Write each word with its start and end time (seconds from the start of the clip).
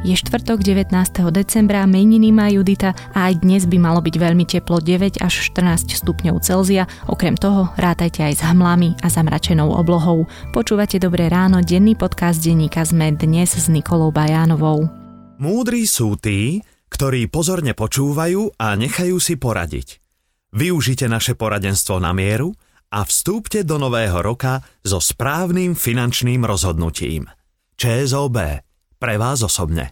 Je 0.00 0.16
štvrtok 0.16 0.64
19. 0.64 0.96
decembra, 1.28 1.84
meniny 1.84 2.32
má 2.32 2.48
Judita 2.48 2.96
a 3.12 3.28
aj 3.28 3.44
dnes 3.44 3.68
by 3.68 3.76
malo 3.76 4.00
byť 4.00 4.16
veľmi 4.16 4.48
teplo 4.48 4.80
9 4.80 5.20
až 5.20 5.52
14 5.52 5.92
stupňov 5.92 6.40
Celzia. 6.40 6.88
Okrem 7.04 7.36
toho 7.36 7.68
rátajte 7.76 8.24
aj 8.24 8.40
s 8.40 8.42
hmlami 8.48 8.96
a 9.04 9.12
zamračenou 9.12 9.76
oblohou. 9.76 10.24
Počúvate 10.56 10.96
Dobré 10.96 11.28
ráno, 11.28 11.60
denný 11.60 12.00
podcast 12.00 12.40
denníka 12.40 12.80
sme 12.80 13.12
dnes 13.12 13.52
s 13.52 13.68
Nikolou 13.68 14.08
Bajánovou. 14.08 14.88
Múdri 15.36 15.84
sú 15.84 16.16
tí, 16.16 16.64
ktorí 16.88 17.28
pozorne 17.28 17.76
počúvajú 17.76 18.56
a 18.56 18.72
nechajú 18.80 19.20
si 19.20 19.36
poradiť. 19.36 20.00
Využite 20.56 21.12
naše 21.12 21.36
poradenstvo 21.36 22.00
na 22.00 22.16
mieru 22.16 22.56
a 22.88 23.04
vstúpte 23.04 23.68
do 23.68 23.76
nového 23.76 24.16
roka 24.24 24.64
so 24.80 24.96
správnym 24.96 25.76
finančným 25.76 26.40
rozhodnutím. 26.48 27.28
ČSOB 27.76 28.69
pre 29.00 29.16
vás 29.16 29.40
osobne. 29.40 29.88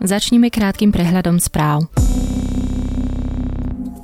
Začníme 0.00 0.52
krátkým 0.52 0.92
prehľadom 0.92 1.40
správ. 1.40 1.88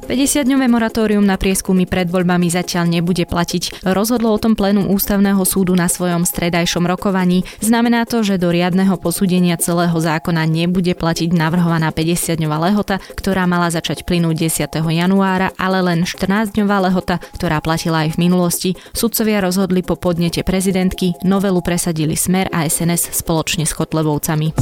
50-dňové 0.07 0.71
moratórium 0.71 1.27
na 1.27 1.35
prieskumy 1.35 1.83
pred 1.83 2.07
voľbami 2.07 2.47
zatiaľ 2.47 2.87
nebude 2.87 3.27
platiť. 3.27 3.83
Rozhodlo 3.83 4.31
o 4.31 4.39
tom 4.39 4.55
plénum 4.55 4.87
ústavného 4.87 5.43
súdu 5.43 5.75
na 5.75 5.91
svojom 5.91 6.23
stredajšom 6.23 6.87
rokovaní. 6.87 7.43
Znamená 7.59 8.07
to, 8.07 8.23
že 8.23 8.39
do 8.39 8.55
riadneho 8.55 8.95
posúdenia 9.03 9.59
celého 9.59 9.99
zákona 9.99 10.47
nebude 10.47 10.95
platiť 10.95 11.35
navrhovaná 11.35 11.91
50-dňová 11.91 12.71
lehota, 12.71 13.03
ktorá 13.19 13.51
mala 13.51 13.67
začať 13.67 14.07
plynúť 14.07 14.47
10. 14.47 14.79
januára, 14.79 15.51
ale 15.59 15.83
len 15.83 16.07
14-dňová 16.07 16.87
lehota, 16.87 17.19
ktorá 17.35 17.59
platila 17.59 18.07
aj 18.07 18.15
v 18.15 18.31
minulosti. 18.31 18.71
Sudcovia 18.95 19.43
rozhodli 19.43 19.83
po 19.83 19.99
podnete 19.99 20.47
prezidentky, 20.47 21.19
novelu 21.27 21.59
presadili 21.59 22.15
Smer 22.15 22.47
a 22.55 22.63
SNS 22.63 23.11
spoločne 23.11 23.67
s 23.67 23.75
Kotlebovcami. 23.75 24.55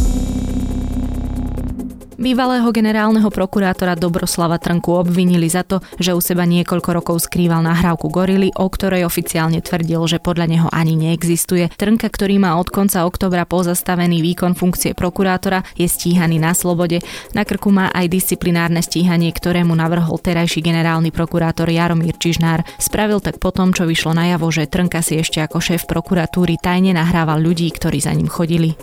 Bývalého 2.15 2.71
generálneho 2.71 3.27
prokurátora 3.27 3.99
Dobroslava 3.99 4.63
Trnku 4.63 4.95
obvinili 4.95 5.51
za 5.51 5.67
to, 5.67 5.83
že 5.99 6.15
u 6.15 6.23
seba 6.23 6.47
niekoľko 6.47 6.91
rokov 6.95 7.27
skrýval 7.27 7.67
nahrávku 7.67 8.07
Gorily, 8.07 8.55
o 8.55 8.71
ktorej 8.71 9.03
oficiálne 9.03 9.59
tvrdil, 9.59 9.99
že 10.07 10.23
podľa 10.23 10.47
neho 10.47 10.69
ani 10.71 10.95
neexistuje. 10.95 11.75
Trnka, 11.75 12.07
ktorý 12.07 12.39
má 12.39 12.55
od 12.55 12.71
konca 12.71 13.03
oktobra 13.03 13.43
pozastavený 13.43 14.23
výkon 14.23 14.55
funkcie 14.55 14.95
prokurátora, 14.95 15.67
je 15.75 15.91
stíhaný 15.91 16.39
na 16.39 16.55
slobode. 16.55 17.03
Na 17.35 17.43
krku 17.43 17.75
má 17.75 17.91
aj 17.91 18.07
disciplinárne 18.07 18.79
stíhanie, 18.79 19.35
ktorému 19.35 19.75
navrhol 19.75 20.15
terajší 20.23 20.63
generálny 20.63 21.11
prokurátor 21.11 21.67
Jaromír 21.67 22.15
Čižnár. 22.15 22.63
Spravil 22.79 23.19
tak 23.19 23.43
potom, 23.43 23.75
čo 23.75 23.91
vyšlo 23.91 24.15
najavo, 24.15 24.47
že 24.55 24.71
Trnka 24.71 25.03
si 25.03 25.19
ešte 25.19 25.43
ako 25.43 25.59
šéf 25.59 25.91
prokuratúry 25.91 26.63
tajne 26.63 26.95
nahrával 26.95 27.43
ľudí, 27.43 27.67
ktorí 27.75 27.99
za 27.99 28.15
ním 28.15 28.31
chodili. 28.31 28.79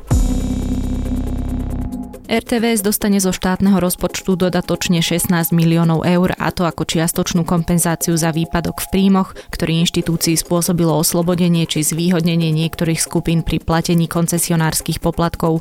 RTVS 2.31 2.79
dostane 2.79 3.19
zo 3.19 3.35
štátneho 3.35 3.75
rozpočtu 3.83 4.39
dodatočne 4.39 5.03
16 5.03 5.51
miliónov 5.51 6.07
eur 6.07 6.31
a 6.39 6.47
to 6.55 6.63
ako 6.63 6.87
čiastočnú 6.87 7.43
kompenzáciu 7.43 8.15
za 8.15 8.31
výpadok 8.31 8.79
v 8.79 8.87
príjmoch, 8.87 9.35
ktorý 9.51 9.83
inštitúcii 9.83 10.39
spôsobilo 10.39 10.95
oslobodenie 10.95 11.67
či 11.67 11.83
zvýhodnenie 11.83 12.55
niektorých 12.55 13.03
skupín 13.03 13.43
pri 13.43 13.59
platení 13.59 14.07
koncesionárskych 14.07 15.03
poplatkov. 15.03 15.59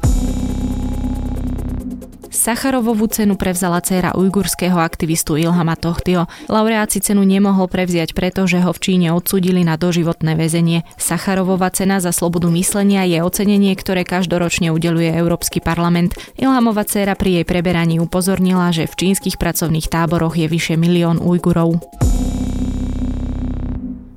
Sacharovovú 2.31 3.11
cenu 3.11 3.35
prevzala 3.35 3.83
dcéra 3.83 4.15
ujgurského 4.15 4.79
aktivistu 4.79 5.35
Ilhama 5.35 5.75
Tohtio. 5.75 6.31
Laureát 6.47 6.87
si 6.87 7.03
cenu 7.03 7.27
nemohol 7.27 7.67
prevziať 7.67 8.15
preto, 8.15 8.47
že 8.47 8.63
ho 8.63 8.71
v 8.71 8.79
Číne 8.79 9.11
odsudili 9.11 9.67
na 9.67 9.75
doživotné 9.75 10.39
väzenie. 10.39 10.87
Sacharovova 10.95 11.75
cena 11.75 11.99
za 11.99 12.15
slobodu 12.15 12.47
myslenia 12.55 13.03
je 13.03 13.19
ocenenie, 13.19 13.75
ktoré 13.75 14.07
každoročne 14.07 14.71
udeluje 14.71 15.11
Európsky 15.11 15.59
parlament. 15.59 16.15
Ilhamova 16.39 16.87
dcéra 16.87 17.19
pri 17.19 17.43
jej 17.43 17.45
preberaní 17.45 17.99
upozornila, 17.99 18.71
že 18.71 18.87
v 18.87 18.95
čínskych 18.95 19.35
pracovných 19.35 19.91
táboroch 19.91 20.39
je 20.39 20.47
vyše 20.47 20.79
milión 20.79 21.19
Ujgurov. 21.19 21.83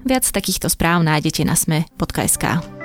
Viac 0.06 0.26
takýchto 0.30 0.70
správ 0.70 1.02
nájdete 1.02 1.42
na 1.50 1.58
sme.sk. 1.58 2.83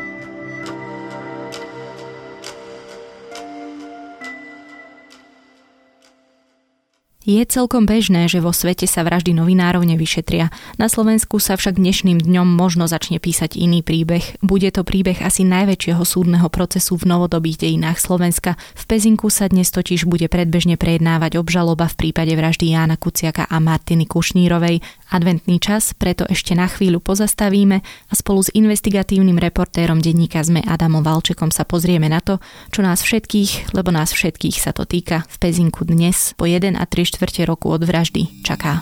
Je 7.28 7.44
celkom 7.44 7.84
bežné, 7.84 8.24
že 8.24 8.40
vo 8.40 8.56
svete 8.56 8.88
sa 8.88 9.04
vraždy 9.04 9.36
novinárov 9.36 9.84
nevyšetria. 9.84 10.48
Na 10.80 10.88
Slovensku 10.88 11.36
sa 11.36 11.60
však 11.60 11.76
dnešným 11.76 12.24
dňom 12.24 12.56
možno 12.56 12.88
začne 12.88 13.20
písať 13.20 13.60
iný 13.60 13.84
príbeh. 13.84 14.40
Bude 14.40 14.72
to 14.72 14.80
príbeh 14.80 15.20
asi 15.20 15.44
najväčšieho 15.44 16.00
súdneho 16.08 16.48
procesu 16.48 16.96
v 16.96 17.04
novodobých 17.04 17.68
dejinách 17.68 18.00
Slovenska. 18.00 18.56
V 18.72 18.88
Pezinku 18.88 19.28
sa 19.28 19.44
dnes 19.44 19.68
totiž 19.68 20.08
bude 20.08 20.24
predbežne 20.32 20.80
prejednávať 20.80 21.36
obžaloba 21.36 21.92
v 21.92 22.00
prípade 22.00 22.32
vraždy 22.32 22.72
Jána 22.72 22.96
Kuciaka 22.96 23.44
a 23.44 23.60
Martiny 23.60 24.08
Kušnírovej. 24.08 24.80
Adventný 25.12 25.60
čas 25.60 25.92
preto 25.92 26.24
ešte 26.32 26.56
na 26.56 26.64
chvíľu 26.64 27.04
pozastavíme 27.04 27.76
a 27.84 28.12
spolu 28.16 28.40
s 28.40 28.48
investigatívnym 28.56 29.36
reportérom 29.36 30.00
denníka 30.00 30.40
sme 30.40 30.64
Adamom 30.64 31.04
Valčekom 31.04 31.52
sa 31.52 31.68
pozrieme 31.68 32.08
na 32.08 32.24
to, 32.24 32.40
čo 32.72 32.80
nás 32.80 33.04
všetkých, 33.04 33.76
lebo 33.76 33.92
nás 33.92 34.16
všetkých 34.16 34.56
sa 34.64 34.72
to 34.72 34.88
týka 34.88 35.28
v 35.28 35.36
Pezinku 35.36 35.84
dnes 35.84 36.32
po 36.32 36.48
1 36.48 36.72
a 36.72 36.84
3 36.88 37.17
štvrte 37.18 37.50
roku 37.50 37.74
od 37.74 37.82
vraždy 37.82 38.46
čaká. 38.46 38.78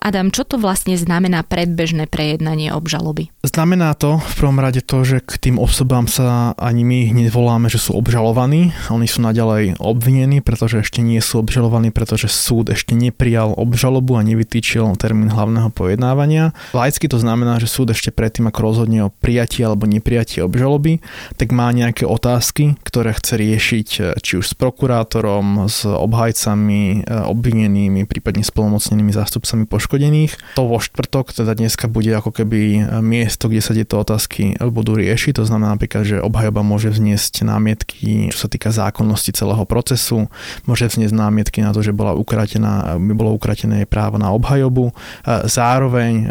Adam, 0.00 0.32
čo 0.32 0.48
to 0.48 0.56
vlastne 0.56 0.96
znamená 0.96 1.44
predbežné 1.44 2.08
prejednanie 2.08 2.72
obžaloby? 2.72 3.28
Znamená 3.44 3.92
to 3.92 4.16
v 4.16 4.34
prvom 4.40 4.56
rade 4.56 4.80
to, 4.80 5.04
že 5.04 5.20
k 5.20 5.36
tým 5.36 5.60
osobám 5.60 6.08
sa 6.08 6.56
ani 6.56 6.88
my 6.88 7.12
hneď 7.12 7.28
že 7.68 7.76
sú 7.76 7.92
obžalovaní. 8.00 8.72
Oni 8.88 9.04
sú 9.04 9.20
naďalej 9.20 9.76
obvinení, 9.76 10.40
pretože 10.40 10.80
ešte 10.80 11.04
nie 11.04 11.20
sú 11.20 11.44
obžalovaní, 11.44 11.92
pretože 11.92 12.32
súd 12.32 12.72
ešte 12.72 12.96
neprijal 12.96 13.52
obžalobu 13.52 14.16
a 14.16 14.24
nevytýčil 14.24 14.88
termín 14.96 15.28
hlavného 15.28 15.68
pojednávania. 15.68 16.56
Laicky 16.72 17.04
to 17.04 17.20
znamená, 17.20 17.60
že 17.60 17.68
súd 17.68 17.92
ešte 17.92 18.08
predtým, 18.08 18.48
ako 18.48 18.60
rozhodne 18.64 19.04
o 19.04 19.12
prijatí 19.12 19.60
alebo 19.60 19.84
neprijatí 19.84 20.40
obžaloby, 20.40 21.04
tak 21.36 21.52
má 21.52 21.68
nejaké 21.76 22.08
otázky, 22.08 22.80
ktoré 22.88 23.12
chce 23.12 23.36
riešiť 23.36 23.88
či 24.16 24.32
už 24.40 24.48
s 24.48 24.54
prokurátorom, 24.56 25.68
s 25.68 25.84
obhajcami, 25.84 27.04
obvinenými, 27.04 28.08
prípadne 28.08 28.40
spolomocnenými 28.40 29.12
zástupcami 29.12 29.68
poškodení 29.68 29.89
poškodených. 29.90 30.54
To 30.54 30.70
vo 30.70 30.78
štvrtok, 30.78 31.34
teda 31.34 31.58
dneska 31.58 31.90
bude 31.90 32.14
ako 32.14 32.30
keby 32.30 32.86
miesto, 33.02 33.50
kde 33.50 33.58
sa 33.58 33.74
tieto 33.74 33.98
otázky 33.98 34.54
budú 34.70 34.94
riešiť. 34.94 35.42
To 35.42 35.44
znamená 35.50 35.74
napríklad, 35.74 36.06
že 36.06 36.22
obhajoba 36.22 36.62
môže 36.62 36.94
vzniesť 36.94 37.42
námietky, 37.42 38.30
čo 38.30 38.46
sa 38.46 38.48
týka 38.48 38.70
zákonnosti 38.70 39.34
celého 39.34 39.66
procesu, 39.66 40.30
môže 40.70 40.86
vzniesť 40.86 41.10
námietky 41.10 41.58
na 41.66 41.74
to, 41.74 41.82
že 41.82 41.90
bola 41.90 42.14
ukratená, 42.14 42.94
by 42.94 43.12
bolo 43.18 43.34
ukratené 43.34 43.82
právo 43.82 44.22
na 44.22 44.30
obhajobu. 44.30 44.94
Zároveň 45.26 46.30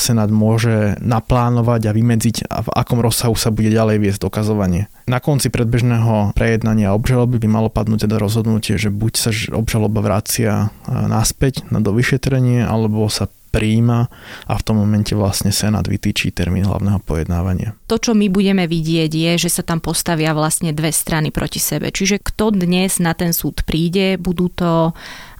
Senát 0.00 0.32
môže 0.32 0.96
naplánovať 1.04 1.92
a 1.92 1.92
vymedziť, 1.92 2.48
v 2.48 2.68
akom 2.72 3.04
rozsahu 3.04 3.36
sa 3.36 3.52
bude 3.52 3.68
ďalej 3.68 4.00
viesť 4.00 4.24
dokazovanie. 4.24 4.88
Na 5.04 5.20
konci 5.20 5.52
predbežného 5.52 6.32
prejednania 6.32 6.96
obžaloby 6.96 7.36
by 7.36 7.48
malo 7.50 7.68
padnúť 7.68 8.08
teda 8.08 8.16
rozhodnutie, 8.16 8.80
že 8.80 8.88
buď 8.88 9.12
sa 9.12 9.30
obžaloba 9.52 10.00
vracia 10.00 10.72
naspäť 10.88 11.68
na 11.68 11.84
dovyšetrenie, 11.84 12.64
alebo 12.64 12.93
alebo 12.94 13.10
sa 13.10 13.26
príjma 13.50 14.06
a 14.46 14.52
v 14.58 14.62
tom 14.66 14.78
momente 14.78 15.14
vlastne 15.14 15.50
Senát 15.54 15.86
vytýči 15.86 16.34
termín 16.34 16.66
hlavného 16.66 16.98
pojednávania. 17.02 17.74
To, 17.90 17.98
čo 17.98 18.14
my 18.14 18.26
budeme 18.30 18.66
vidieť, 18.66 19.10
je, 19.10 19.46
že 19.46 19.50
sa 19.50 19.62
tam 19.62 19.78
postavia 19.78 20.34
vlastne 20.34 20.74
dve 20.74 20.90
strany 20.90 21.30
proti 21.30 21.58
sebe. 21.62 21.90
Čiže 21.90 22.18
kto 22.18 22.50
dnes 22.54 22.98
na 22.98 23.14
ten 23.14 23.30
súd 23.30 23.62
príde, 23.62 24.18
budú 24.18 24.50
to 24.50 24.90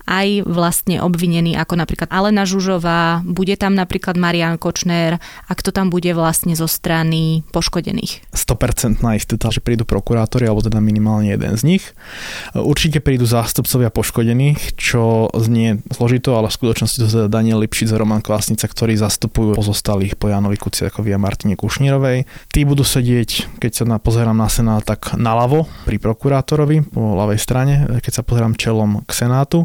aj 0.04 0.44
vlastne 0.44 1.00
obvinený 1.00 1.56
ako 1.56 1.80
napríklad 1.80 2.12
Alena 2.12 2.44
Žužová, 2.44 3.24
bude 3.24 3.56
tam 3.56 3.72
napríklad 3.72 4.20
Marian 4.20 4.60
Kočner 4.60 5.16
a 5.20 5.52
kto 5.56 5.72
tam 5.72 5.88
bude 5.88 6.12
vlastne 6.12 6.52
zo 6.52 6.68
strany 6.68 7.40
poškodených? 7.52 8.32
100% 8.36 9.00
istota, 9.16 9.48
že 9.48 9.64
prídu 9.64 9.88
prokurátori, 9.88 10.44
alebo 10.44 10.60
teda 10.60 10.78
minimálne 10.78 11.32
jeden 11.32 11.56
z 11.56 11.62
nich. 11.64 11.84
Určite 12.52 13.00
prídu 13.00 13.24
zástupcovia 13.24 13.88
poškodených, 13.88 14.76
čo 14.76 15.32
znie 15.32 15.80
zložito, 15.88 16.36
ale 16.36 16.52
v 16.52 16.56
skutočnosti 16.60 16.98
to 17.00 17.06
teda 17.08 17.26
Daniel 17.32 17.64
Lipšic 17.64 17.88
a 17.92 18.00
Roman 18.00 18.20
Kvásnica, 18.20 18.68
ktorí 18.68 19.00
zastupujú 19.00 19.56
pozostalých 19.56 20.20
po 20.20 20.28
Janovi 20.28 20.60
Kuciakovi 20.60 21.16
a 21.16 21.18
Martine 21.18 21.56
Kušnírovej. 21.56 22.28
Tí 22.52 22.60
budú 22.68 22.84
sedieť, 22.84 23.56
keď 23.56 23.72
sa 23.72 23.84
na, 23.88 23.96
pozerám 23.96 24.36
na 24.36 24.52
Senát, 24.52 24.84
tak 24.84 25.16
naľavo 25.16 25.64
pri 25.88 25.96
prokurátorovi 25.96 26.84
po 26.92 27.16
ľavej 27.16 27.38
strane, 27.40 27.74
keď 28.04 28.12
sa 28.20 28.22
pozerám 28.22 28.58
čelom 28.60 29.00
k 29.08 29.10
Senátu 29.10 29.64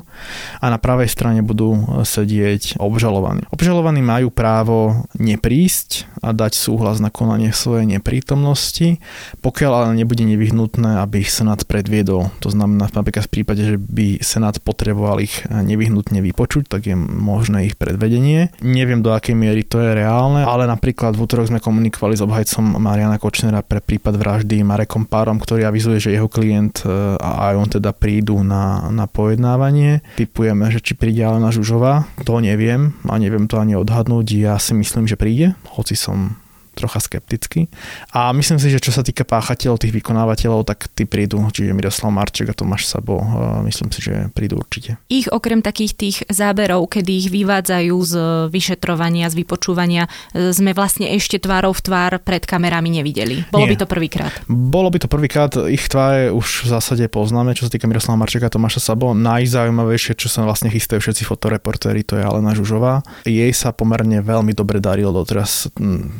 a 0.60 0.66
na 0.70 0.78
pravej 0.78 1.10
strane 1.12 1.42
budú 1.42 2.04
sedieť 2.04 2.78
obžalovaní. 2.80 3.48
Obžalovaní 3.50 4.02
majú 4.04 4.30
právo 4.30 5.08
neprísť 5.18 6.10
a 6.20 6.36
dať 6.36 6.54
súhlas 6.56 7.00
na 7.00 7.10
konanie 7.12 7.56
svojej 7.56 7.88
neprítomnosti, 7.88 9.00
pokiaľ 9.40 9.72
ale 9.72 10.00
nebude 10.00 10.24
nevyhnutné, 10.28 11.00
aby 11.00 11.24
ich 11.24 11.32
Senát 11.32 11.64
predviedol. 11.64 12.32
To 12.44 12.50
znamená 12.52 12.92
napríklad 12.92 13.28
v 13.28 13.34
prípade, 13.42 13.62
že 13.64 13.78
by 13.80 14.20
Senát 14.20 14.60
potreboval 14.60 15.24
ich 15.24 15.44
nevyhnutne 15.48 16.20
vypočuť, 16.20 16.68
tak 16.68 16.92
je 16.92 16.96
možné 17.00 17.72
ich 17.72 17.76
predvedenie. 17.80 18.52
Neviem 18.60 19.00
do 19.00 19.16
akej 19.16 19.36
miery 19.36 19.64
to 19.64 19.80
je 19.80 19.96
reálne, 19.96 20.44
ale 20.44 20.68
napríklad 20.68 21.16
v 21.16 21.24
útorok 21.24 21.50
sme 21.50 21.64
komunikovali 21.64 22.20
s 22.20 22.26
obhajcom 22.26 22.78
Mariana 22.82 23.22
Kočnera 23.22 23.64
pre 23.64 23.80
prípad 23.80 24.16
vraždy 24.20 24.62
Marekom 24.64 25.08
Párom, 25.08 25.40
ktorý 25.40 25.66
avizuje, 25.66 25.98
že 25.98 26.16
jeho 26.16 26.28
klient 26.28 26.84
e, 26.84 27.16
a 27.18 27.52
aj 27.52 27.54
on 27.56 27.70
teda 27.70 27.92
prídu 27.96 28.44
na, 28.44 28.92
na 28.92 29.06
pojednávanie. 29.08 30.04
Typujeme, 30.20 30.68
že 30.68 30.84
či 30.84 31.00
príde 31.00 31.24
Alena 31.24 31.48
Žužová, 31.48 32.04
to 32.28 32.44
neviem 32.44 32.92
a 33.08 33.16
neviem 33.16 33.48
to 33.48 33.56
ani 33.56 33.80
odhadnúť. 33.80 34.28
Ja 34.36 34.60
si 34.60 34.76
myslím, 34.76 35.08
že 35.08 35.16
príde, 35.16 35.56
hoci 35.80 35.96
som 35.96 36.36
trocha 36.80 37.04
skeptický. 37.04 37.68
A 38.16 38.32
myslím 38.32 38.56
si, 38.58 38.72
že 38.72 38.80
čo 38.80 38.96
sa 38.96 39.04
týka 39.04 39.28
páchateľov, 39.28 39.84
tých 39.84 39.92
vykonávateľov, 39.92 40.64
tak 40.64 40.88
tí 40.96 41.04
prídu, 41.04 41.44
čiže 41.52 41.76
Miroslav 41.76 42.16
Marček 42.16 42.48
a 42.50 42.56
Tomáš 42.56 42.88
Sabo, 42.88 43.20
myslím 43.68 43.92
si, 43.92 44.00
že 44.00 44.32
prídu 44.32 44.56
určite. 44.56 44.96
Ich 45.12 45.28
okrem 45.28 45.60
takých 45.60 45.94
tých 46.00 46.18
záberov, 46.32 46.88
kedy 46.88 47.12
ich 47.12 47.28
vyvádzajú 47.28 47.96
z 48.08 48.14
vyšetrovania, 48.48 49.28
z 49.28 49.36
vypočúvania, 49.44 50.08
e, 50.32 50.56
sme 50.56 50.72
vlastne 50.72 51.12
ešte 51.12 51.42
tvárov 51.42 51.76
v 51.76 51.82
tvár 51.84 52.12
pred 52.24 52.46
kamerami 52.46 52.94
nevideli. 53.02 53.44
Bolo 53.52 53.68
Nie. 53.68 53.76
by 53.76 53.78
to 53.84 53.88
prvýkrát? 53.90 54.34
Bolo 54.48 54.88
by 54.94 54.98
to 55.04 55.08
prvýkrát, 55.12 55.52
ich 55.68 55.84
tváre 55.90 56.32
už 56.32 56.66
v 56.66 56.68
zásade 56.72 57.04
poznáme, 57.10 57.58
čo 57.58 57.66
sa 57.68 57.72
týka 57.74 57.90
Miroslava 57.90 58.22
Marčeka 58.22 58.48
a 58.48 58.54
Tomáša 58.54 58.94
Sabo. 58.94 59.12
Najzaujímavejšie, 59.18 60.16
čo 60.16 60.32
sa 60.32 60.46
vlastne 60.46 60.70
chystajú 60.72 61.02
všetci 61.02 61.26
fotoreportéri, 61.26 62.06
to 62.06 62.16
je 62.16 62.24
Alena 62.24 62.54
Žužová. 62.54 63.02
Jej 63.26 63.52
sa 63.58 63.74
pomerne 63.74 64.22
veľmi 64.22 64.54
dobre 64.54 64.78
darilo 64.78 65.12
doteraz 65.12 65.68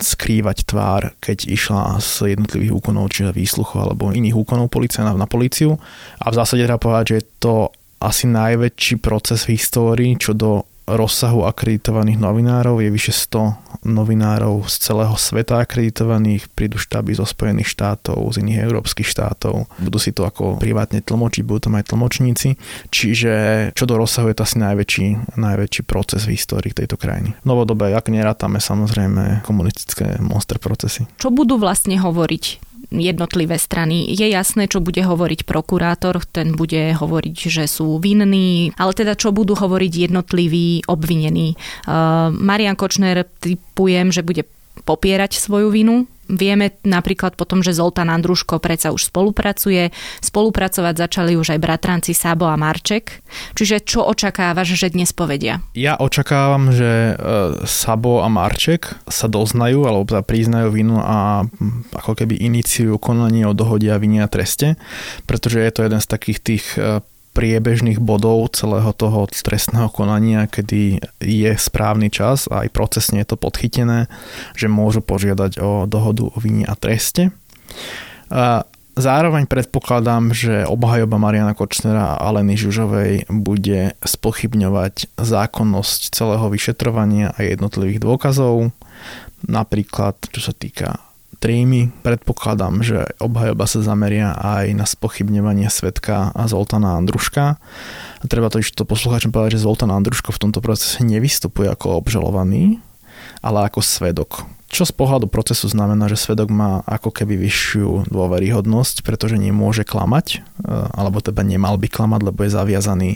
skrývať 0.02 0.49
skrývať 0.50 0.66
tvár, 0.66 1.04
keď 1.22 1.38
išla 1.46 2.02
z 2.02 2.34
jednotlivých 2.34 2.74
úkonov, 2.74 3.14
čiže 3.14 3.38
výsluchov 3.38 3.86
alebo 3.86 4.10
iných 4.10 4.34
úkonov 4.34 4.74
policia 4.74 5.06
na, 5.06 5.14
na 5.14 5.30
políciu. 5.30 5.78
A 6.18 6.34
v 6.34 6.38
zásade 6.42 6.66
treba 6.66 6.82
povedať, 6.82 7.06
že 7.06 7.18
je 7.22 7.26
to 7.38 7.56
asi 8.02 8.26
najväčší 8.26 8.98
proces 8.98 9.46
v 9.46 9.54
histórii, 9.60 10.18
čo 10.18 10.34
do 10.34 10.66
rozsahu 10.96 11.46
akreditovaných 11.46 12.18
novinárov. 12.18 12.82
Je 12.82 12.90
vyše 12.90 13.14
100 13.14 13.86
novinárov 13.86 14.68
z 14.68 14.76
celého 14.92 15.16
sveta 15.16 15.64
akreditovaných, 15.64 16.52
prídu 16.52 16.76
štáby 16.76 17.16
zo 17.16 17.24
Spojených 17.24 17.72
štátov, 17.72 18.20
z 18.36 18.44
iných 18.44 18.60
európskych 18.68 19.08
štátov, 19.08 19.72
budú 19.80 19.98
si 20.02 20.12
to 20.12 20.28
ako 20.28 20.60
privátne 20.60 21.00
tlmočiť, 21.00 21.44
budú 21.48 21.72
tam 21.72 21.80
aj 21.80 21.96
tlmočníci, 21.96 22.60
čiže 22.92 23.34
čo 23.72 23.84
do 23.88 23.96
rozsahu 23.96 24.28
je 24.32 24.36
to 24.36 24.44
asi 24.44 24.58
najväčší, 24.60 25.08
najväčší 25.40 25.82
proces 25.88 26.28
v 26.28 26.36
histórii 26.36 26.76
tejto 26.76 27.00
krajiny. 27.00 27.40
V 27.40 27.46
novodobé, 27.48 27.96
ak 27.96 28.12
nerátame 28.12 28.60
samozrejme 28.60 29.48
komunistické 29.48 30.20
monster 30.20 30.60
procesy. 30.60 31.08
Čo 31.16 31.32
budú 31.32 31.56
vlastne 31.56 31.96
hovoriť 31.96 32.69
jednotlivé 32.92 33.62
strany. 33.62 34.10
Je 34.10 34.26
jasné, 34.30 34.66
čo 34.66 34.82
bude 34.82 35.02
hovoriť 35.02 35.46
prokurátor, 35.46 36.26
ten 36.26 36.58
bude 36.58 36.94
hovoriť, 36.98 37.36
že 37.50 37.66
sú 37.70 38.02
vinní, 38.02 38.74
ale 38.76 38.92
teda 38.98 39.14
čo 39.14 39.30
budú 39.30 39.54
hovoriť 39.54 40.10
jednotliví 40.10 40.90
obvinení. 40.90 41.54
Uh, 41.86 42.34
Marian 42.34 42.76
Kočner 42.76 43.26
typujem, 43.40 44.10
že 44.10 44.26
bude 44.26 44.46
popierať 44.84 45.38
svoju 45.38 45.70
vinu, 45.70 46.10
Vieme 46.30 46.78
napríklad 46.86 47.34
potom, 47.34 47.66
že 47.66 47.74
Zoltán 47.74 48.14
Andruško 48.14 48.62
predsa 48.62 48.94
už 48.94 49.10
spolupracuje. 49.10 49.90
Spolupracovať 50.22 51.10
začali 51.10 51.34
už 51.34 51.58
aj 51.58 51.60
bratranci 51.60 52.14
Sabo 52.14 52.46
a 52.46 52.54
Marček. 52.54 53.26
Čiže 53.58 53.82
čo 53.82 54.06
očakávaš, 54.06 54.78
že 54.78 54.94
dnes 54.94 55.10
povedia? 55.10 55.66
Ja 55.74 55.98
očakávam, 55.98 56.70
že 56.70 57.18
e, 57.18 57.66
Sabo 57.66 58.22
a 58.22 58.30
Marček 58.30 58.94
sa 59.10 59.26
doznajú 59.26 59.90
alebo 59.90 60.06
teda 60.06 60.22
priznajú 60.22 60.70
vinu 60.70 61.02
a 61.02 61.50
ako 61.98 62.14
keby 62.14 62.38
iniciujú 62.38 63.02
konanie 63.02 63.50
o 63.50 63.58
dohode 63.58 63.90
a 63.90 63.98
vine 63.98 64.22
a 64.22 64.30
treste, 64.30 64.78
pretože 65.26 65.58
je 65.66 65.72
to 65.74 65.82
jeden 65.82 65.98
z 65.98 66.08
takých 66.08 66.40
tých 66.46 66.66
e, 66.78 67.02
priebežných 67.34 68.02
bodov 68.02 68.52
celého 68.54 68.92
toho 68.94 69.30
trestného 69.30 69.88
konania, 69.94 70.50
kedy 70.50 71.00
je 71.22 71.52
správny 71.56 72.10
čas 72.12 72.50
a 72.50 72.66
aj 72.66 72.74
procesne 72.74 73.22
je 73.22 73.34
to 73.34 73.38
podchytené, 73.40 74.12
že 74.58 74.68
môžu 74.72 75.00
požiadať 75.00 75.62
o 75.62 75.86
dohodu 75.86 76.28
o 76.28 76.38
vine 76.42 76.66
a 76.68 76.76
treste. 76.76 77.32
A 78.30 78.64
zároveň 79.00 79.48
predpokladám, 79.48 80.36
že 80.36 80.68
obhajoba 80.68 81.18
Mariana 81.18 81.56
Kočnera 81.56 82.16
a 82.16 82.22
Aleny 82.30 82.60
Žužovej 82.60 83.32
bude 83.32 83.96
spochybňovať 84.04 85.16
zákonnosť 85.18 86.00
celého 86.14 86.46
vyšetrovania 86.52 87.34
a 87.34 87.40
jednotlivých 87.42 88.04
dôkazov, 88.04 88.76
napríklad 89.48 90.20
čo 90.30 90.42
sa 90.44 90.54
týka 90.54 91.09
trímy. 91.40 91.90
Predpokladám, 92.04 92.84
že 92.84 93.08
obhajoba 93.18 93.66
sa 93.66 93.80
zameria 93.80 94.36
aj 94.36 94.76
na 94.76 94.86
spochybňovanie 94.86 95.72
svetka 95.72 96.36
a 96.36 96.44
Zoltana 96.46 97.00
Andruška. 97.00 97.58
A 98.20 98.24
treba 98.28 98.52
to 98.52 98.60
ešte 98.60 98.84
to 98.84 98.86
poslucháčom 98.86 99.32
povedať, 99.32 99.58
že 99.58 99.66
Zoltán 99.66 99.90
Andruško 99.90 100.36
v 100.36 100.42
tomto 100.48 100.60
procese 100.60 101.02
nevystupuje 101.02 101.72
ako 101.72 102.04
obžalovaný, 102.04 102.84
ale 103.40 103.66
ako 103.66 103.80
svedok. 103.80 104.44
Čo 104.70 104.86
z 104.86 104.94
pohľadu 104.94 105.26
procesu 105.26 105.66
znamená, 105.66 106.06
že 106.06 106.20
svedok 106.20 106.54
má 106.54 106.86
ako 106.86 107.10
keby 107.10 107.42
vyššiu 107.42 108.06
dôveryhodnosť, 108.14 109.02
pretože 109.02 109.34
nemôže 109.42 109.82
klamať, 109.82 110.46
e, 110.62 110.70
alebo 110.94 111.18
teda 111.26 111.42
nemal 111.42 111.82
by 111.82 111.90
klamať, 111.90 112.22
lebo 112.30 112.46
je 112.46 112.54
zaviazaný 112.54 113.12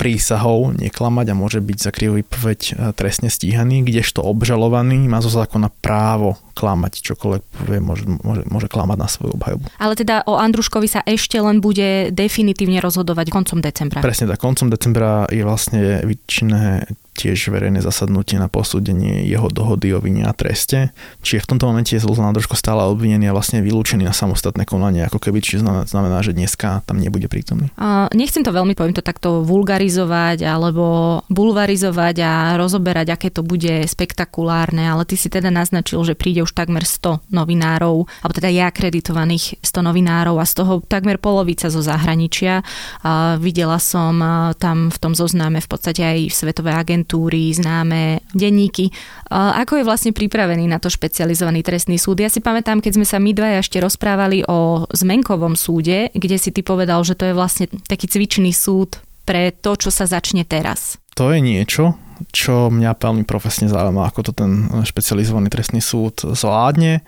prísahou 0.00 0.72
neklamať 0.72 1.26
a 1.28 1.34
môže 1.36 1.60
byť 1.60 1.76
za 1.76 1.92
krivú 1.92 2.16
výpoveď 2.24 2.60
e, 2.72 2.96
trestne 2.96 3.28
stíhaný, 3.28 3.84
kdežto 3.84 4.24
obžalovaný 4.24 5.04
má 5.12 5.20
zo 5.20 5.28
zákona 5.28 5.68
právo 5.84 6.40
klamať, 6.56 7.04
čokoľvek 7.04 7.42
povie, 7.44 7.80
môže, 7.84 8.08
môže, 8.08 8.48
môže 8.48 8.68
klamať 8.72 8.96
na 8.96 9.08
svoju 9.12 9.36
obhajobu. 9.36 9.68
Ale 9.76 9.92
teda 10.00 10.24
o 10.24 10.40
Andruškovi 10.40 10.88
sa 10.88 11.04
ešte 11.04 11.36
len 11.36 11.60
bude 11.60 12.08
definitívne 12.16 12.80
rozhodovať 12.80 13.28
koncom 13.28 13.60
decembra. 13.60 14.00
Presne 14.00 14.32
tak, 14.32 14.40
koncom 14.40 14.72
decembra 14.72 15.28
je 15.28 15.44
vlastne 15.44 16.00
vyčné 16.08 16.88
tiež 17.20 17.52
verejné 17.52 17.84
zasadnutie 17.84 18.40
na 18.40 18.48
posúdenie 18.48 19.28
jeho 19.28 19.52
dohody 19.52 19.92
o 19.92 20.00
vine 20.00 20.24
a 20.24 20.32
treste. 20.32 20.88
Čiže 21.20 21.44
v 21.44 21.50
tomto 21.52 21.68
momente 21.68 21.92
je 21.92 22.00
Zoltán 22.00 22.32
Andruško 22.32 22.56
stále 22.56 22.80
obvinený 22.88 23.28
a 23.28 23.36
vlastne 23.36 23.60
vylúčený 23.60 24.08
na 24.08 24.16
samostatné 24.16 24.64
konanie, 24.64 25.04
ako 25.04 25.20
keby, 25.20 25.44
čiže 25.44 25.60
znamená, 25.84 26.24
že 26.24 26.32
dneska 26.32 26.80
tam 26.88 26.96
nebude 26.96 27.28
prítomný. 27.28 27.68
A 27.76 28.08
nechcem 28.16 28.40
to 28.40 28.56
veľmi, 28.56 28.72
poviem 28.72 28.96
to 28.96 29.04
takto, 29.04 29.44
vulgarizovať 29.44 30.48
alebo 30.48 31.20
bulvarizovať 31.28 32.16
a 32.24 32.32
rozoberať, 32.56 33.12
aké 33.12 33.28
to 33.28 33.44
bude 33.44 33.84
spektakulárne, 33.84 34.88
ale 34.88 35.04
ty 35.04 35.20
si 35.20 35.28
teda 35.28 35.52
naznačil, 35.52 36.00
že 36.08 36.16
príde 36.16 36.40
už 36.40 36.56
takmer 36.56 36.88
100 36.88 37.28
novinárov, 37.28 38.08
alebo 38.24 38.32
teda 38.32 38.48
je 38.48 38.64
akreditovaných 38.64 39.60
100 39.60 39.84
novinárov 39.84 40.40
a 40.40 40.48
z 40.48 40.64
toho 40.64 40.80
takmer 40.88 41.20
polovica 41.20 41.68
zo 41.68 41.84
zahraničia. 41.84 42.64
A 43.04 43.36
videla 43.36 43.76
som 43.76 44.16
tam 44.56 44.88
v 44.88 44.98
tom 45.02 45.12
zozname 45.12 45.60
v 45.60 45.68
podstate 45.68 46.00
aj 46.00 46.32
svetové 46.32 46.70
agenty 46.72 47.09
agentúry, 47.10 47.50
známe 47.50 48.22
denníky. 48.30 48.94
Ako 49.34 49.82
je 49.82 49.84
vlastne 49.84 50.14
pripravený 50.14 50.70
na 50.70 50.78
to 50.78 50.86
špecializovaný 50.86 51.66
trestný 51.66 51.98
súd? 51.98 52.22
Ja 52.22 52.30
si 52.30 52.38
pamätám, 52.38 52.78
keď 52.78 53.02
sme 53.02 53.06
sa 53.06 53.18
my 53.18 53.34
dvaja 53.34 53.58
ešte 53.66 53.82
rozprávali 53.82 54.46
o 54.46 54.86
zmenkovom 54.94 55.58
súde, 55.58 56.14
kde 56.14 56.38
si 56.38 56.54
ty 56.54 56.62
povedal, 56.62 57.02
že 57.02 57.18
to 57.18 57.26
je 57.26 57.34
vlastne 57.34 57.66
taký 57.90 58.06
cvičný 58.06 58.54
súd 58.54 59.02
pre 59.26 59.50
to, 59.50 59.74
čo 59.74 59.90
sa 59.90 60.06
začne 60.06 60.46
teraz. 60.46 61.02
To 61.18 61.34
je 61.34 61.42
niečo, 61.42 61.98
čo 62.30 62.70
mňa 62.70 62.94
veľmi 62.94 63.26
profesne 63.26 63.66
zaujíma, 63.66 64.06
ako 64.06 64.30
to 64.30 64.32
ten 64.32 64.70
špecializovaný 64.86 65.50
trestný 65.50 65.82
súd 65.82 66.22
zvládne. 66.22 67.02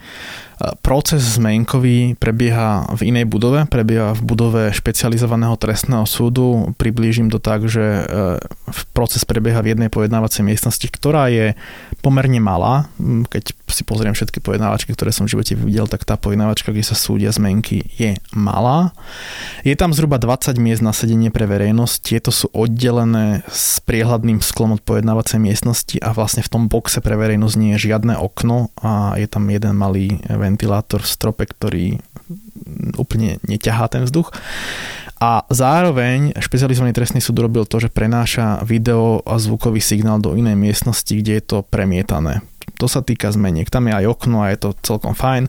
Proces 0.85 1.41
zmenkový 1.41 2.15
prebieha 2.21 2.87
v 2.95 3.11
inej 3.11 3.27
budove, 3.27 3.67
prebieha 3.67 4.15
v 4.15 4.23
budove 4.23 4.63
špecializovaného 4.71 5.59
trestného 5.59 6.07
súdu. 6.07 6.77
Priblížim 6.79 7.33
to 7.33 7.43
tak, 7.43 7.67
že 7.67 7.83
e, 7.83 8.03
proces 8.95 9.27
prebieha 9.27 9.59
v 9.65 9.75
jednej 9.75 9.91
pojednávacej 9.91 10.47
miestnosti, 10.47 10.87
ktorá 10.87 11.33
je 11.33 11.59
pomerne 12.05 12.39
malá. 12.39 12.87
Keď 13.01 13.59
si 13.73 13.83
pozriem 13.83 14.13
všetky 14.13 14.39
pojednávačky, 14.45 14.93
ktoré 14.93 15.11
som 15.11 15.25
v 15.27 15.35
živote 15.35 15.57
videl, 15.57 15.89
tak 15.89 16.05
tá 16.05 16.15
pojednávačka, 16.21 16.71
kde 16.71 16.85
sa 16.85 16.95
súdia 16.95 17.33
zmenky, 17.33 17.89
je 17.97 18.21
malá. 18.37 18.93
Je 19.67 19.75
tam 19.75 19.91
zhruba 19.91 20.21
20 20.21 20.55
miest 20.61 20.85
na 20.85 20.93
sedenie 20.95 21.33
pre 21.33 21.49
verejnosť. 21.49 21.97
Tieto 22.05 22.31
sú 22.31 22.53
oddelené 22.53 23.43
s 23.49 23.81
priehľadným 23.83 24.45
sklom 24.45 24.77
od 24.77 24.83
pojednávacej 24.85 25.41
miestnosti 25.41 25.97
a 25.99 26.13
vlastne 26.15 26.45
v 26.45 26.53
tom 26.53 26.63
boxe 26.69 27.01
pre 27.01 27.17
verejnosť 27.17 27.55
nie 27.57 27.75
je 27.75 27.89
žiadne 27.91 28.15
okno 28.21 28.71
a 28.79 29.17
je 29.17 29.27
tam 29.27 29.49
jeden 29.49 29.75
malý 29.75 30.21
ventilátor 30.53 31.01
v 31.01 31.13
strope, 31.13 31.45
ktorý 31.49 31.99
úplne 33.01 33.41
neťahá 33.49 33.89
ten 33.89 34.05
vzduch. 34.05 34.31
A 35.23 35.47
zároveň 35.55 36.35
špecializovaný 36.35 36.93
trestný 36.93 37.23
súd 37.23 37.39
robil 37.41 37.63
to, 37.63 37.79
že 37.79 37.95
prenáša 37.95 38.59
video 38.67 39.23
a 39.23 39.39
zvukový 39.39 39.79
signál 39.79 40.19
do 40.19 40.35
inej 40.35 40.59
miestnosti, 40.59 41.15
kde 41.15 41.39
je 41.39 41.45
to 41.47 41.59
premietané. 41.63 42.43
To 42.83 42.91
sa 42.91 42.99
týka 42.99 43.31
zmeniek. 43.31 43.71
Tam 43.71 43.87
je 43.87 43.95
aj 43.95 44.11
okno 44.11 44.43
a 44.43 44.51
je 44.51 44.59
to 44.59 44.75
celkom 44.83 45.15
fajn. 45.15 45.47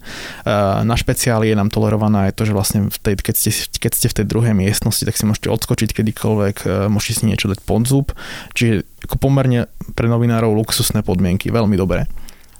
Na 0.86 0.94
špeciáli 0.94 1.50
je 1.50 1.58
nám 1.58 1.74
tolerované 1.74 2.30
aj 2.30 2.38
to, 2.38 2.46
že 2.46 2.54
vlastne 2.54 2.80
v 2.94 2.98
tej, 3.02 3.14
keď, 3.18 3.36
ste, 3.38 3.50
keď 3.82 3.92
ste 3.98 4.08
v 4.14 4.18
tej 4.22 4.26
druhej 4.30 4.54
miestnosti, 4.54 5.02
tak 5.02 5.18
si 5.18 5.26
môžete 5.26 5.50
odskočiť 5.50 5.90
kedykoľvek, 5.98 6.56
môžete 6.94 7.14
si 7.18 7.24
niečo 7.26 7.50
dať 7.50 7.66
pod 7.66 7.90
zub. 7.90 8.14
Čiže 8.54 8.86
ako 9.10 9.18
pomerne 9.18 9.66
pre 9.98 10.06
novinárov 10.06 10.54
luxusné 10.54 11.02
podmienky, 11.02 11.50
veľmi 11.50 11.74
dobré. 11.74 12.06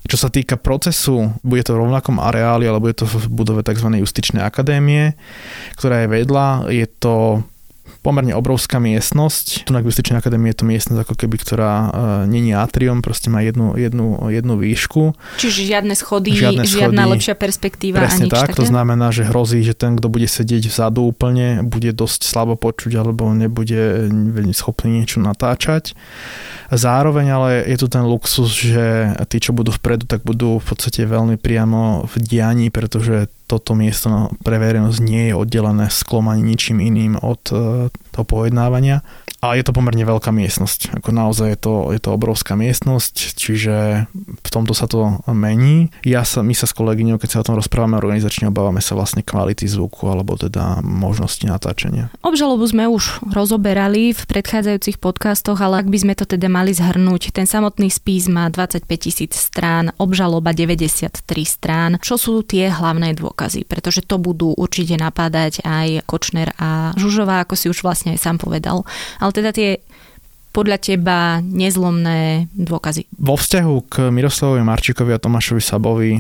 Čo 0.04 0.18
sa 0.20 0.28
týka 0.28 0.60
procesu, 0.60 1.32
bude 1.48 1.64
to 1.64 1.80
v 1.80 1.88
rovnakom 1.88 2.20
areáli, 2.20 2.68
alebo 2.68 2.92
je 2.92 3.04
to 3.04 3.06
v 3.08 3.32
budove 3.32 3.64
tzv. 3.64 3.88
justičnej 4.04 4.44
akadémie, 4.44 5.16
ktorá 5.80 6.04
je 6.04 6.12
vedľa. 6.12 6.48
Je 6.68 6.86
to 7.00 7.46
pomerne 8.04 8.36
obrovská 8.36 8.84
miestnosť. 8.84 9.64
Tu 9.64 9.72
na 9.72 9.80
Justičnej 9.80 10.20
akadémii 10.20 10.52
je 10.52 10.58
to 10.60 10.66
miestnosť 10.68 11.00
ako 11.08 11.16
keby, 11.16 11.36
ktorá 11.40 11.72
uh, 11.72 11.90
není 12.28 12.52
atrium, 12.52 13.00
proste 13.00 13.32
má 13.32 13.40
jednu, 13.40 13.80
jednu, 13.80 14.28
jednu 14.28 14.60
výšku. 14.60 15.16
Čiže 15.40 15.60
žiadne 15.64 15.96
schody, 15.96 16.36
žiadne 16.36 16.68
žiadna 16.68 17.08
schody, 17.08 17.14
lepšia 17.16 17.36
perspektíva 17.40 18.04
Presne 18.04 18.28
a 18.28 18.28
nič 18.28 18.34
tak, 18.36 18.52
také? 18.52 18.60
to 18.60 18.66
znamená, 18.68 19.16
že 19.16 19.24
hrozí, 19.24 19.64
že 19.64 19.72
ten, 19.72 19.96
kto 19.96 20.12
bude 20.12 20.28
sedieť 20.28 20.68
vzadu 20.68 21.08
úplne, 21.08 21.64
bude 21.64 21.96
dosť 21.96 22.28
slabo 22.28 22.60
počuť 22.60 22.92
alebo 23.00 23.32
nebude 23.32 24.12
schopný 24.52 25.00
niečo 25.02 25.24
natáčať. 25.24 25.96
Zároveň 26.74 27.28
ale 27.32 27.50
je 27.70 27.78
tu 27.80 27.88
ten 27.88 28.04
luxus, 28.04 28.50
že 28.50 29.14
tí, 29.30 29.38
čo 29.40 29.56
budú 29.56 29.72
vpredu, 29.72 30.10
tak 30.10 30.26
budú 30.28 30.58
v 30.58 30.66
podstate 30.66 31.06
veľmi 31.06 31.38
priamo 31.38 32.10
v 32.10 32.14
dianí, 32.20 32.68
pretože 32.74 33.30
toto 33.54 33.78
miesto 33.78 34.34
pre 34.42 34.58
verejnosť 34.58 35.00
nie 35.06 35.30
je 35.30 35.38
oddelené 35.38 35.94
sklom 35.94 36.34
ani 36.34 36.42
ničím 36.42 36.82
iným 36.82 37.22
od 37.22 37.44
e, 37.54 37.58
toho 38.14 38.26
pojednávania. 38.30 39.02
A 39.44 39.60
je 39.60 39.64
to 39.66 39.76
pomerne 39.76 40.08
veľká 40.08 40.32
miestnosť. 40.32 41.04
Ako 41.04 41.12
naozaj 41.12 41.48
je 41.52 41.60
to, 41.60 41.74
je 41.92 42.00
to 42.00 42.16
obrovská 42.16 42.56
miestnosť, 42.56 43.36
čiže 43.36 44.08
v 44.40 44.50
tomto 44.54 44.72
sa 44.72 44.88
to 44.88 45.20
mení. 45.28 45.92
Ja 46.08 46.24
sa, 46.24 46.40
my 46.46 46.56
sa 46.56 46.64
s 46.64 46.72
kolegyňou, 46.72 47.20
keď 47.20 47.30
sa 47.30 47.42
o 47.44 47.48
tom 47.52 47.60
rozprávame 47.60 48.00
organizačne, 48.00 48.48
obávame 48.48 48.80
sa 48.80 48.96
vlastne 48.96 49.20
kvality 49.20 49.68
zvuku 49.68 50.08
alebo 50.08 50.40
teda 50.40 50.80
možnosti 50.84 51.44
natáčania. 51.44 52.08
Obžalobu 52.24 52.64
sme 52.68 52.88
už 52.88 53.24
rozoberali 53.36 54.16
v 54.16 54.22
predchádzajúcich 54.24 55.00
podcastoch, 55.00 55.60
ale 55.60 55.84
ak 55.84 55.88
by 55.92 55.98
sme 56.00 56.14
to 56.16 56.24
teda 56.24 56.48
mali 56.48 56.72
zhrnúť, 56.72 57.36
ten 57.36 57.48
samotný 57.48 57.92
spis 57.92 58.28
má 58.28 58.48
25 58.48 58.88
tisíc 59.00 59.36
strán, 59.36 59.96
obžaloba 60.00 60.52
93 60.52 61.24
strán. 61.44 61.92
Čo 62.04 62.20
sú 62.20 62.34
tie 62.44 62.68
hlavné 62.68 63.16
dôkazy? 63.16 63.64
Pretože 63.64 64.04
to 64.04 64.20
budú 64.20 64.52
určite 64.56 65.00
napádať 65.00 65.64
aj 65.64 66.04
Kočner 66.04 66.52
a 66.60 66.92
Žužová, 67.00 67.48
ako 67.48 67.56
si 67.56 67.68
už 67.72 67.80
vlastne 67.84 68.03
aj 68.12 68.20
sám 68.20 68.38
povedal. 68.42 68.84
Ale 69.24 69.32
teda 69.32 69.56
tie 69.56 69.80
podľa 70.54 70.78
teba 70.78 71.42
nezlomné 71.42 72.52
dôkazy? 72.54 73.10
Vo 73.18 73.34
vzťahu 73.34 73.76
k 73.90 73.96
Miroslavovi 74.14 74.62
Marčikovi 74.62 75.12
a 75.16 75.22
Tomášovi 75.24 75.64
Sabovi 75.64 76.12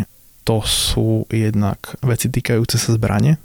to 0.43 0.59
sú 0.65 1.23
jednak 1.31 1.95
veci 2.03 2.27
týkajúce 2.27 2.75
sa 2.75 2.97
zbrane. 2.97 3.39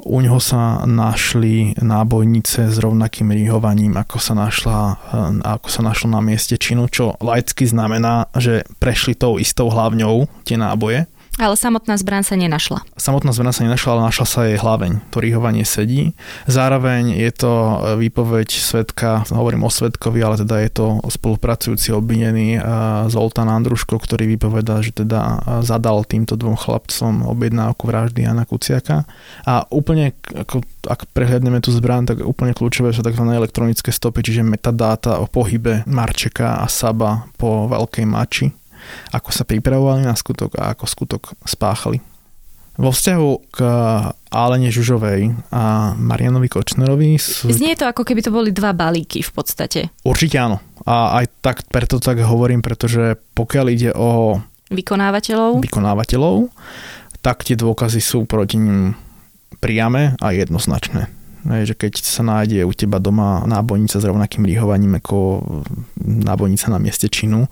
U 0.00 0.24
ňoho 0.24 0.40
sa 0.40 0.88
našli 0.88 1.76
nábojnice 1.76 2.72
s 2.72 2.76
rovnakým 2.80 3.36
rýhovaním, 3.36 4.00
ako 4.00 4.16
sa, 4.16 4.32
našla, 4.32 4.96
ako 5.44 5.68
sa 5.68 5.84
našlo 5.84 6.08
na 6.08 6.24
mieste 6.24 6.56
činu, 6.56 6.88
čo 6.88 7.20
laicky 7.20 7.68
znamená, 7.68 8.32
že 8.32 8.64
prešli 8.80 9.12
tou 9.12 9.36
istou 9.36 9.68
hlavňou 9.68 10.24
tie 10.48 10.56
náboje 10.56 11.04
ale 11.38 11.54
samotná 11.54 11.94
zbraň 11.96 12.22
sa 12.26 12.34
nenašla. 12.34 12.82
Samotná 12.98 13.30
zbraň 13.32 13.52
sa 13.54 13.62
nenašla, 13.64 13.90
ale 13.96 14.02
našla 14.12 14.26
sa 14.26 14.40
jej 14.44 14.58
hlaveň. 14.60 15.08
To 15.14 15.22
rýhovanie 15.22 15.64
sedí. 15.64 16.12
Zároveň 16.44 17.16
je 17.16 17.30
to 17.32 17.52
výpoveď 17.96 18.48
svetka, 18.50 19.24
hovorím 19.32 19.64
o 19.64 19.70
svetkovi, 19.72 20.20
ale 20.20 20.36
teda 20.42 20.60
je 20.60 20.70
to 20.74 20.86
spolupracujúci 21.08 21.96
obvinený 21.96 22.60
Zoltán 23.08 23.48
Andruško, 23.48 23.96
ktorý 23.96 24.36
vypovedá, 24.36 24.84
že 24.84 24.92
teda 24.92 25.40
zadal 25.64 26.04
týmto 26.04 26.36
dvom 26.36 26.60
chlapcom 26.60 27.24
objednávku 27.24 27.88
vraždy 27.88 28.28
Jana 28.28 28.44
Kuciaka. 28.44 29.08
A 29.48 29.64
úplne, 29.72 30.12
ako, 30.36 30.60
ak 30.84 31.08
prehľadneme 31.16 31.64
tú 31.64 31.72
zbraň, 31.72 32.12
tak 32.12 32.18
úplne 32.20 32.52
kľúčové 32.52 32.92
sú 32.92 33.00
tzv. 33.00 33.24
elektronické 33.24 33.88
stopy, 33.88 34.20
čiže 34.20 34.44
metadáta 34.44 35.16
o 35.22 35.30
pohybe 35.30 35.88
Marčeka 35.88 36.60
a 36.60 36.68
Saba 36.68 37.24
po 37.40 37.64
Veľkej 37.64 38.04
Mači 38.04 38.59
ako 39.10 39.30
sa 39.30 39.44
pripravovali 39.44 40.04
na 40.04 40.14
skutok 40.14 40.56
a 40.58 40.74
ako 40.74 40.84
skutok 40.86 41.22
spáchali. 41.44 42.00
Vo 42.80 42.94
vzťahu 42.94 43.30
k 43.52 43.58
Alene 44.32 44.72
Žužovej 44.72 45.52
a 45.52 45.92
Marianovi 46.00 46.48
Kočnerovi 46.48 47.20
sú... 47.20 47.52
Znie 47.52 47.76
to 47.76 47.84
ako 47.84 48.08
keby 48.08 48.24
to 48.24 48.32
boli 48.32 48.54
dva 48.56 48.72
balíky 48.72 49.20
v 49.20 49.32
podstate. 49.36 49.80
Určite 50.00 50.40
áno. 50.40 50.64
A 50.88 51.20
aj 51.20 51.28
tak, 51.44 51.56
preto 51.68 52.00
tak 52.00 52.24
hovorím, 52.24 52.64
pretože 52.64 53.20
pokiaľ 53.36 53.66
ide 53.68 53.90
o... 53.92 54.40
Vykonávateľov. 54.72 55.60
Vykonávateľov, 55.60 56.48
tak 57.20 57.44
tie 57.44 57.58
dôkazy 57.58 58.00
sú 58.00 58.24
proti 58.24 58.56
ním 58.56 58.96
priame 59.60 60.16
a 60.16 60.32
jednoznačné. 60.32 61.10
že 61.44 61.74
keď 61.76 62.00
sa 62.00 62.22
nájde 62.24 62.64
u 62.64 62.72
teba 62.72 62.96
doma 63.00 63.44
nábojnica 63.44 63.96
s 63.96 64.04
rovnakým 64.04 64.44
rýhovaním 64.44 65.00
ako 65.00 65.42
nábojnica 66.00 66.66
na 66.68 66.78
mieste 66.80 67.08
činu, 67.08 67.48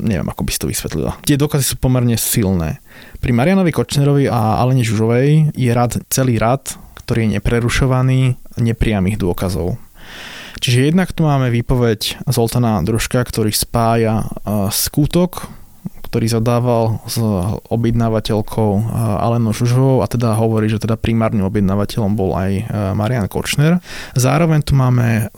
neviem, 0.00 0.28
ako 0.28 0.42
by 0.46 0.50
si 0.52 0.60
to 0.60 0.70
vysvetlila. 0.70 1.12
Tie 1.24 1.40
dôkazy 1.40 1.64
sú 1.64 1.76
pomerne 1.80 2.14
silné. 2.20 2.80
Pri 3.20 3.32
Marianovi 3.32 3.72
Kočnerovi 3.72 4.30
a 4.30 4.60
Alene 4.60 4.86
Žužovej 4.86 5.56
je 5.56 5.70
rad, 5.72 5.96
celý 6.12 6.36
rad, 6.36 6.64
ktorý 7.04 7.26
je 7.26 7.32
neprerušovaný 7.40 8.20
nepriamých 8.60 9.20
dôkazov. 9.20 9.78
Čiže 10.56 10.88
jednak 10.88 11.12
tu 11.12 11.28
máme 11.28 11.52
výpoveď 11.52 12.24
Zoltana 12.32 12.80
Družka, 12.80 13.20
ktorý 13.20 13.52
spája 13.52 14.24
skutok 14.72 15.52
ktorý 16.06 16.26
zadával 16.30 17.02
s 17.10 17.18
objednávateľkou 17.68 18.70
eh, 18.78 18.82
Alenou 19.20 19.52
Žužovou 19.52 20.00
a 20.00 20.06
teda 20.06 20.38
hovorí, 20.38 20.70
že 20.70 20.78
teda 20.78 20.94
primárnym 20.94 21.44
objednávateľom 21.44 22.12
bol 22.14 22.32
aj 22.38 22.50
eh, 22.56 22.64
Marian 22.94 23.26
Kočner. 23.26 23.82
Zároveň 24.14 24.62
tu 24.62 24.78
máme 24.78 25.28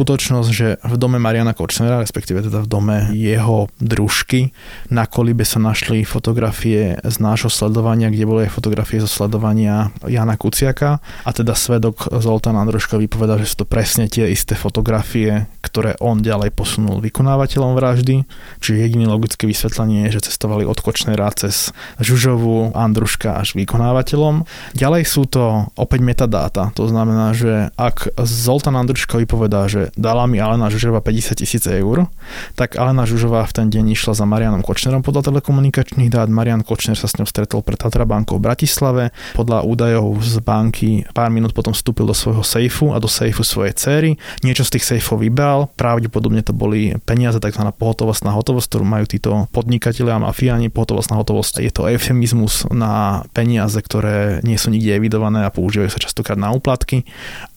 skutočnosť, 0.00 0.48
že 0.48 0.80
v 0.80 0.96
dome 0.96 1.20
Mariana 1.20 1.52
Kočnera, 1.52 2.00
respektíve 2.00 2.40
teda 2.40 2.64
v 2.64 2.72
dome 2.72 2.96
jeho 3.12 3.68
družky, 3.84 4.48
na 4.88 5.04
kolibe 5.04 5.44
sa 5.44 5.60
našli 5.60 6.08
fotografie 6.08 6.96
z 7.04 7.16
nášho 7.20 7.52
sledovania, 7.52 8.08
kde 8.08 8.24
boli 8.24 8.40
aj 8.48 8.56
fotografie 8.56 9.04
zo 9.04 9.12
sledovania 9.12 9.92
Jana 10.08 10.40
Kuciaka. 10.40 11.04
A 11.28 11.30
teda 11.36 11.52
svedok 11.52 12.08
Zoltán 12.16 12.56
Androško 12.56 12.96
vypovedal, 12.96 13.44
že 13.44 13.52
sú 13.52 13.60
to 13.60 13.66
presne 13.68 14.08
tie 14.08 14.24
isté 14.32 14.56
fotografie, 14.56 15.44
ktoré 15.60 16.00
on 16.00 16.24
ďalej 16.24 16.56
posunul 16.56 17.04
vykonávateľom 17.04 17.76
vraždy, 17.76 18.24
čiže 18.64 18.80
jediné 18.80 19.04
logické 19.04 19.44
vysvetlenie 19.44 20.08
je, 20.08 20.16
že 20.16 20.32
cestovali 20.32 20.64
od 20.64 20.80
Kočnera 20.80 21.28
cez 21.36 21.76
Žužovu, 22.00 22.72
Andruška 22.72 23.36
až 23.36 23.52
vykonávateľom. 23.52 24.48
Ďalej 24.72 25.04
sú 25.04 25.28
to 25.28 25.68
opäť 25.76 26.00
metadáta, 26.00 26.72
to 26.72 26.88
znamená, 26.88 27.36
že 27.36 27.68
ak 27.76 28.16
Zoltán 28.24 28.80
Andruška 28.80 29.20
vypovedá, 29.20 29.68
že 29.68 29.89
dala 29.96 30.26
mi 30.26 30.42
Alena 30.42 30.68
Žužova 30.68 31.00
50 31.02 31.40
tisíc 31.40 31.64
eur, 31.66 32.06
tak 32.54 32.76
Alena 32.76 33.06
Žužová 33.08 33.46
v 33.46 33.52
ten 33.54 33.66
deň 33.70 33.94
išla 33.94 34.12
za 34.14 34.26
Marianom 34.26 34.62
Kočnerom 34.62 35.02
podľa 35.02 35.32
telekomunikačných 35.32 36.10
dát. 36.10 36.28
Marian 36.30 36.62
Kočner 36.66 36.98
sa 36.98 37.10
s 37.10 37.16
ňou 37.16 37.26
stretol 37.26 37.64
pred 37.64 37.80
Tatra 37.80 38.04
bankou 38.06 38.38
v 38.38 38.46
Bratislave. 38.50 39.04
Podľa 39.34 39.66
údajov 39.66 40.20
z 40.22 40.38
banky 40.42 40.90
pár 41.10 41.32
minút 41.32 41.56
potom 41.56 41.74
vstúpil 41.74 42.06
do 42.06 42.14
svojho 42.14 42.44
sejfu 42.46 42.92
a 42.94 42.98
do 43.02 43.10
sejfu 43.10 43.42
svojej 43.42 43.74
cery. 43.74 44.10
Niečo 44.46 44.66
z 44.66 44.78
tých 44.78 44.84
sejfov 44.96 45.22
vybral, 45.22 45.72
pravdepodobne 45.74 46.44
to 46.44 46.52
boli 46.54 46.94
peniaze, 47.08 47.40
tzv. 47.40 47.64
pohotovostná 47.74 48.34
hotovosť, 48.34 48.66
ktorú 48.70 48.84
majú 48.84 49.04
títo 49.08 49.30
podnikatelia 49.50 50.18
a 50.18 50.24
mafiáni, 50.24 50.68
pohotovostná 50.68 51.18
hotovosť. 51.18 51.64
Je 51.64 51.72
to 51.72 51.88
eufemizmus 51.88 52.68
na 52.70 53.24
peniaze, 53.32 53.78
ktoré 53.80 54.44
nie 54.44 54.60
sú 54.60 54.70
nikde 54.70 54.96
evidované 54.96 55.46
a 55.46 55.54
používajú 55.54 55.90
sa 55.92 56.00
častokrát 56.02 56.38
na 56.38 56.52
úplatky 56.52 57.04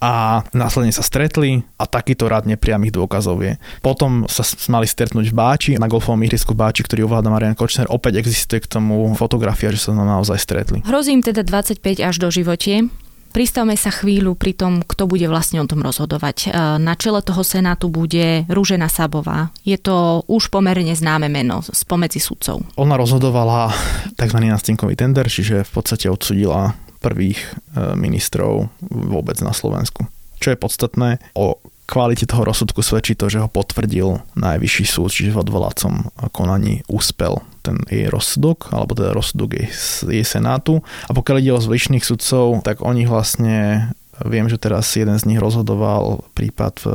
a 0.04 0.44
následne 0.52 0.92
sa 0.92 1.04
stretli 1.04 1.64
a 1.80 1.86
takýto 1.88 2.23
rád 2.28 2.50
nepriamých 2.50 2.94
dôkazov 2.94 3.42
je. 3.44 3.56
Potom 3.80 4.26
sa 4.30 4.44
mali 4.70 4.86
stretnúť 4.88 5.32
v 5.32 5.36
Báči, 5.36 5.72
na 5.80 5.88
golfovom 5.88 6.22
ihrisku 6.24 6.54
Báči, 6.54 6.84
ktorý 6.84 7.08
ovláda 7.08 7.32
Marian 7.32 7.58
Kočner. 7.58 7.90
Opäť 7.90 8.22
existuje 8.22 8.64
k 8.64 8.72
tomu 8.80 9.16
fotografia, 9.18 9.72
že 9.74 9.80
sa 9.80 9.96
naozaj 9.96 10.38
stretli. 10.40 10.80
Hrozím 10.86 11.24
teda 11.24 11.44
25 11.46 11.80
až 12.04 12.16
do 12.20 12.30
životie. 12.32 12.92
Pristavme 13.34 13.74
sa 13.74 13.90
chvíľu 13.90 14.38
pri 14.38 14.54
tom, 14.54 14.86
kto 14.86 15.10
bude 15.10 15.26
vlastne 15.26 15.58
o 15.58 15.66
tom 15.66 15.82
rozhodovať. 15.82 16.38
E, 16.46 16.48
na 16.78 16.94
čele 16.94 17.18
toho 17.26 17.42
senátu 17.42 17.90
bude 17.90 18.46
Rúžena 18.46 18.86
Sabová. 18.94 19.50
Je 19.66 19.74
to 19.82 20.22
už 20.30 20.54
pomerne 20.54 20.94
známe 20.94 21.34
meno 21.34 21.66
spomedzi 21.66 22.22
sudcov. 22.22 22.62
Ona 22.78 22.94
rozhodovala 22.94 23.74
tzv. 24.14 24.38
nástinkový 24.38 24.94
tender, 24.94 25.26
čiže 25.26 25.66
v 25.66 25.72
podstate 25.74 26.14
odsudila 26.14 26.78
prvých 27.02 27.42
e, 27.42 27.98
ministrov 27.98 28.70
vôbec 28.86 29.42
na 29.42 29.50
Slovensku. 29.50 30.06
Čo 30.38 30.54
je 30.54 30.58
podstatné, 30.62 31.10
o 31.34 31.58
kvalite 31.86 32.26
toho 32.26 32.48
rozsudku 32.48 32.80
svedčí 32.80 33.14
to, 33.14 33.28
že 33.28 33.44
ho 33.44 33.50
potvrdil 33.52 34.24
najvyšší 34.40 34.86
súd, 34.88 35.10
čiže 35.12 35.36
v 35.36 35.42
odvolacom 35.44 36.10
konaní 36.32 36.82
úspel 36.88 37.44
ten 37.64 37.80
jej 37.88 38.12
rozsudok, 38.12 38.76
alebo 38.76 38.92
teda 38.96 39.16
rozsudok 39.16 39.56
jej, 39.56 39.68
jej 40.08 40.26
senátu. 40.28 40.84
A 41.08 41.16
pokiaľ 41.16 41.38
ide 41.40 41.52
o 41.56 41.64
zvyšných 41.64 42.04
sudcov, 42.04 42.64
tak 42.64 42.84
oni 42.84 43.08
vlastne 43.08 43.88
Viem, 44.22 44.46
že 44.46 44.62
teraz 44.62 44.94
jeden 44.94 45.18
z 45.18 45.26
nich 45.26 45.42
rozhodoval 45.42 46.22
prípad 46.38 46.76
e, 46.86 46.88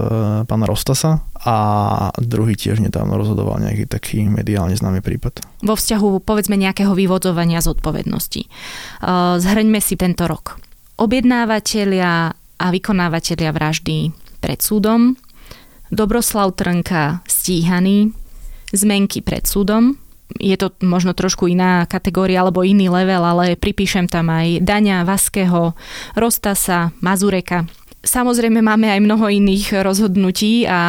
pána 0.46 0.70
Rostasa 0.70 1.26
a 1.34 1.56
druhý 2.14 2.54
tiež 2.54 2.78
nedávno 2.78 3.18
rozhodoval 3.18 3.58
nejaký 3.58 3.90
taký 3.90 4.22
mediálne 4.30 4.78
známy 4.78 5.02
prípad. 5.02 5.42
Vo 5.66 5.74
vzťahu 5.74 6.22
povedzme 6.22 6.54
nejakého 6.54 6.94
vyvodzovania 6.94 7.58
zodpovednosti. 7.58 8.46
E, 8.46 8.48
zhrňme 9.42 9.82
si 9.82 9.98
tento 9.98 10.30
rok. 10.30 10.62
Objednávateľia 11.02 12.38
a 12.38 12.66
vykonávateľia 12.70 13.50
vraždy 13.50 14.14
pred 14.38 14.62
súdom, 14.62 15.18
Dobroslav 15.88 16.52
Trnka 16.52 17.24
stíhaný, 17.24 18.12
zmenky 18.72 19.24
pred 19.24 19.48
súdom, 19.48 19.96
je 20.36 20.56
to 20.60 20.68
možno 20.84 21.16
trošku 21.16 21.48
iná 21.48 21.88
kategória 21.88 22.44
alebo 22.44 22.60
iný 22.60 22.92
level, 22.92 23.24
ale 23.24 23.56
pripíšem 23.56 24.04
tam 24.04 24.28
aj 24.28 24.60
Daňa, 24.60 25.08
Vaského, 25.08 25.72
Rostasa, 26.12 26.92
Mazureka. 27.00 27.64
Samozrejme 27.98 28.62
máme 28.62 28.86
aj 28.94 29.00
mnoho 29.02 29.26
iných 29.26 29.82
rozhodnutí 29.82 30.68
a 30.70 30.80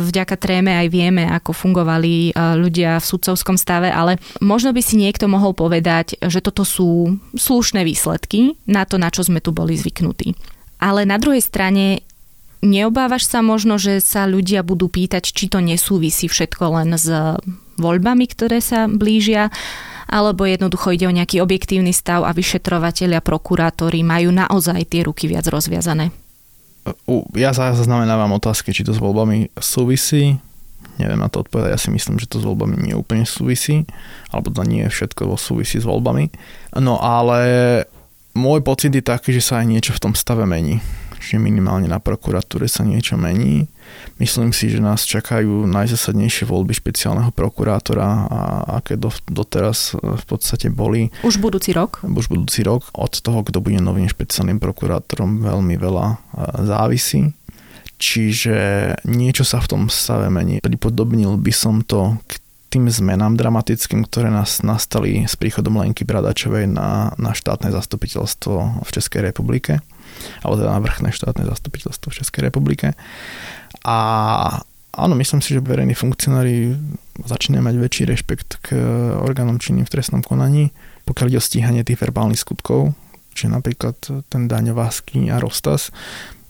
vďaka 0.00 0.34
tréme 0.40 0.72
aj 0.72 0.88
vieme, 0.88 1.28
ako 1.28 1.52
fungovali 1.52 2.32
e, 2.32 2.56
ľudia 2.56 2.96
v 2.96 3.04
sudcovskom 3.04 3.60
stave, 3.60 3.92
ale 3.92 4.16
možno 4.40 4.72
by 4.72 4.80
si 4.80 4.96
niekto 4.96 5.28
mohol 5.28 5.52
povedať, 5.52 6.16
že 6.24 6.40
toto 6.40 6.64
sú 6.64 7.20
slušné 7.36 7.84
výsledky 7.84 8.56
na 8.64 8.88
to, 8.88 8.96
na 8.96 9.12
čo 9.12 9.28
sme 9.28 9.44
tu 9.44 9.52
boli 9.52 9.76
zvyknutí. 9.76 10.32
Ale 10.80 11.04
na 11.04 11.20
druhej 11.20 11.44
strane 11.44 12.05
neobávaš 12.66 13.30
sa 13.30 13.40
možno, 13.40 13.78
že 13.78 14.02
sa 14.02 14.26
ľudia 14.26 14.66
budú 14.66 14.90
pýtať, 14.90 15.22
či 15.30 15.46
to 15.46 15.62
nesúvisí 15.62 16.26
všetko 16.26 16.64
len 16.74 16.98
s 16.98 17.06
voľbami, 17.78 18.26
ktoré 18.26 18.58
sa 18.58 18.90
blížia, 18.90 19.54
alebo 20.10 20.46
jednoducho 20.46 20.94
ide 20.94 21.06
o 21.06 21.14
nejaký 21.14 21.38
objektívny 21.42 21.94
stav 21.94 22.26
a 22.26 22.34
vyšetrovateľia, 22.34 23.22
prokurátori 23.22 24.02
majú 24.02 24.34
naozaj 24.34 24.90
tie 24.90 25.06
ruky 25.06 25.30
viac 25.30 25.46
rozviazané? 25.46 26.10
Ja 27.34 27.50
zaznamenávam 27.50 28.38
otázky, 28.38 28.70
či 28.70 28.86
to 28.86 28.94
s 28.94 29.02
voľbami 29.02 29.50
súvisí. 29.58 30.38
Neviem 31.02 31.20
na 31.20 31.28
to 31.28 31.42
odpovedať, 31.42 31.70
ja 31.74 31.80
si 31.82 31.90
myslím, 31.90 32.16
že 32.16 32.30
to 32.30 32.40
s 32.40 32.46
voľbami 32.46 32.78
nie 32.78 32.94
úplne 32.96 33.26
súvisí, 33.26 33.84
alebo 34.30 34.48
to 34.54 34.62
nie 34.64 34.86
je 34.86 34.94
všetko 34.94 35.34
súvisí 35.36 35.82
s 35.82 35.84
voľbami. 35.84 36.30
No 36.78 36.96
ale 37.02 37.84
môj 38.32 38.62
pocit 38.62 38.94
je 38.94 39.04
taký, 39.04 39.34
že 39.34 39.44
sa 39.44 39.60
aj 39.60 39.66
niečo 39.68 39.92
v 39.92 40.02
tom 40.08 40.14
stave 40.16 40.46
mení 40.48 40.80
že 41.20 41.40
minimálne 41.40 41.88
na 41.88 41.98
prokuratúre 41.98 42.68
sa 42.68 42.84
niečo 42.86 43.16
mení. 43.16 43.66
Myslím 44.18 44.50
si, 44.50 44.68
že 44.72 44.82
nás 44.82 45.06
čakajú 45.06 45.66
najzasadnejšie 45.68 46.48
voľby 46.48 46.74
špeciálneho 46.76 47.30
prokurátora, 47.32 48.08
a 48.26 48.40
aké 48.82 48.98
do, 48.98 49.12
doteraz 49.28 49.94
v 49.96 50.24
podstate 50.26 50.72
boli. 50.72 51.08
Už 51.22 51.38
budúci 51.38 51.72
rok? 51.76 52.02
Už 52.02 52.26
budúci 52.28 52.66
rok. 52.66 52.88
Od 52.92 53.12
toho, 53.12 53.44
kto 53.46 53.62
bude 53.62 53.78
novým 53.78 54.10
špeciálnym 54.10 54.58
prokurátorom, 54.58 55.44
veľmi 55.44 55.74
veľa 55.78 56.06
e, 56.12 56.16
závisí. 56.66 57.32
Čiže 57.96 58.56
niečo 59.08 59.44
sa 59.46 59.62
v 59.62 59.70
tom 59.72 59.82
stave 59.88 60.28
mení. 60.28 60.60
Pripodobnil 60.60 61.40
by 61.40 61.52
som 61.52 61.80
to 61.80 62.20
k 62.28 62.36
tým 62.68 62.92
zmenám 62.92 63.40
dramatickým, 63.40 64.04
ktoré 64.04 64.28
nás 64.28 64.60
nastali 64.60 65.24
s 65.24 65.38
príchodom 65.38 65.80
Lenky 65.80 66.04
Bradačovej 66.04 66.68
na, 66.68 67.14
na 67.16 67.32
štátne 67.32 67.72
zastupiteľstvo 67.72 68.84
v 68.84 68.90
Českej 68.90 69.32
republike 69.32 69.80
alebo 70.42 70.54
teda 70.58 70.70
na 70.76 70.80
vrchné 70.82 71.10
štátne 71.12 71.44
zastupiteľstvo 71.46 72.08
v 72.12 72.18
Českej 72.22 72.42
republike. 72.46 72.92
A 73.86 73.98
áno, 74.96 75.14
myslím 75.14 75.40
si, 75.44 75.54
že 75.54 75.64
verejní 75.64 75.92
funkcionári 75.92 76.74
začínajú 77.22 77.62
mať 77.62 77.76
väčší 77.76 78.02
rešpekt 78.08 78.64
k 78.64 78.76
orgánom 79.20 79.60
činným 79.60 79.84
v 79.84 79.92
trestnom 79.92 80.22
konaní, 80.24 80.72
pokiaľ 81.06 81.26
ide 81.32 81.40
o 81.40 81.44
stíhanie 81.44 81.82
tých 81.84 82.00
verbálnych 82.00 82.40
skutkov, 82.40 82.96
čiže 83.36 83.52
napríklad 83.52 83.96
ten 84.32 84.48
Daňovásky 84.48 85.28
a 85.32 85.40
Rostas, 85.40 85.92